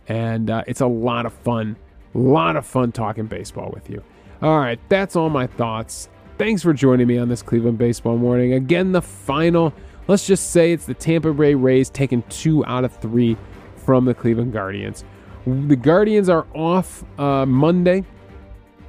and 0.08 0.50
uh, 0.50 0.64
it's 0.66 0.80
a 0.80 0.86
lot 0.86 1.26
of 1.26 1.32
fun. 1.32 1.76
A 2.14 2.18
lot 2.18 2.56
of 2.56 2.66
fun 2.66 2.90
talking 2.90 3.26
baseball 3.26 3.70
with 3.72 3.88
you. 3.88 4.02
All 4.42 4.58
right, 4.58 4.80
that's 4.88 5.14
all 5.14 5.30
my 5.30 5.46
thoughts. 5.46 6.08
Thanks 6.36 6.62
for 6.62 6.72
joining 6.72 7.06
me 7.06 7.18
on 7.18 7.28
this 7.28 7.42
Cleveland 7.42 7.78
baseball 7.78 8.16
morning. 8.16 8.54
Again, 8.54 8.92
the 8.92 9.02
final. 9.02 9.72
Let's 10.10 10.26
just 10.26 10.50
say 10.50 10.72
it's 10.72 10.86
the 10.86 10.94
Tampa 10.94 11.32
Bay 11.32 11.54
Rays 11.54 11.88
taking 11.88 12.22
two 12.24 12.64
out 12.66 12.84
of 12.84 12.92
three 12.96 13.36
from 13.76 14.06
the 14.06 14.12
Cleveland 14.12 14.52
Guardians. 14.52 15.04
The 15.46 15.76
Guardians 15.76 16.28
are 16.28 16.48
off 16.52 17.04
uh, 17.16 17.46
Monday 17.46 18.04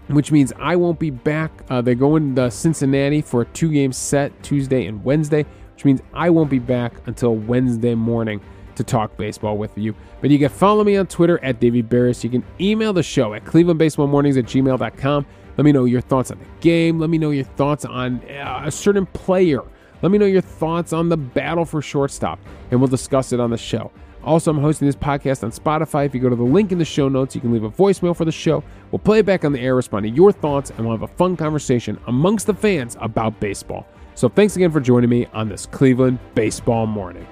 which 0.07 0.31
means 0.31 0.51
I 0.59 0.75
won't 0.75 0.99
be 0.99 1.11
back. 1.11 1.51
Uh, 1.69 1.79
they're 1.79 1.95
going 1.95 2.35
to 2.35 2.49
Cincinnati 2.51 3.21
for 3.21 3.43
a 3.43 3.45
two 3.45 3.71
game 3.71 3.93
set 3.93 4.31
Tuesday 4.43 4.87
and 4.87 5.03
Wednesday, 5.05 5.45
which 5.73 5.85
means 5.85 6.01
I 6.11 6.29
won't 6.31 6.49
be 6.49 6.59
back 6.59 6.93
until 7.05 7.35
Wednesday 7.35 7.95
morning 7.95 8.41
to 8.75 8.83
talk 8.83 9.15
baseball 9.15 9.57
with 9.57 9.77
you. 9.77 9.93
But 10.21 10.31
you 10.31 10.39
can 10.39 10.49
follow 10.49 10.83
me 10.83 10.97
on 10.97 11.07
Twitter 11.07 11.41
at 11.43 11.59
Davey 11.59 11.83
Berris. 11.83 12.23
You 12.23 12.31
can 12.31 12.43
email 12.59 12.93
the 12.93 13.03
show 13.03 13.33
at 13.35 13.45
clevelandbaseballmornings 13.45 14.37
at 14.37 14.45
gmail.com. 14.45 15.25
Let 15.57 15.63
me 15.63 15.71
know 15.71 15.85
your 15.85 16.01
thoughts 16.01 16.31
on 16.31 16.39
the 16.39 16.45
game. 16.61 16.99
Let 16.99 17.09
me 17.09 17.17
know 17.17 17.29
your 17.29 17.45
thoughts 17.45 17.85
on 17.85 18.21
uh, 18.29 18.63
a 18.65 18.71
certain 18.71 19.05
player. 19.05 19.61
Let 20.01 20.11
me 20.11 20.17
know 20.17 20.25
your 20.25 20.41
thoughts 20.41 20.93
on 20.93 21.09
the 21.09 21.17
battle 21.17 21.65
for 21.65 21.81
shortstop, 21.81 22.39
and 22.71 22.79
we'll 22.79 22.87
discuss 22.87 23.31
it 23.33 23.39
on 23.39 23.49
the 23.49 23.57
show. 23.57 23.91
Also, 24.23 24.51
I'm 24.51 24.59
hosting 24.59 24.87
this 24.87 24.95
podcast 24.95 25.43
on 25.43 25.51
Spotify. 25.51 26.05
If 26.05 26.13
you 26.13 26.21
go 26.21 26.29
to 26.29 26.35
the 26.35 26.43
link 26.43 26.71
in 26.71 26.77
the 26.77 26.85
show 26.85 27.09
notes, 27.09 27.33
you 27.33 27.41
can 27.41 27.51
leave 27.51 27.63
a 27.63 27.69
voicemail 27.69 28.15
for 28.15 28.25
the 28.25 28.31
show. 28.31 28.63
We'll 28.91 28.99
play 28.99 29.19
it 29.19 29.25
back 29.25 29.43
on 29.43 29.51
the 29.51 29.59
air, 29.59 29.75
respond 29.75 30.03
to 30.03 30.09
your 30.09 30.31
thoughts, 30.31 30.69
and 30.71 30.81
we'll 30.81 30.95
have 30.95 31.01
a 31.01 31.13
fun 31.15 31.35
conversation 31.35 31.99
amongst 32.07 32.45
the 32.45 32.53
fans 32.53 32.97
about 32.99 33.39
baseball. 33.39 33.87
So, 34.13 34.29
thanks 34.29 34.55
again 34.55 34.71
for 34.71 34.79
joining 34.79 35.09
me 35.09 35.25
on 35.33 35.49
this 35.49 35.65
Cleveland 35.65 36.19
baseball 36.35 36.85
morning. 36.85 37.25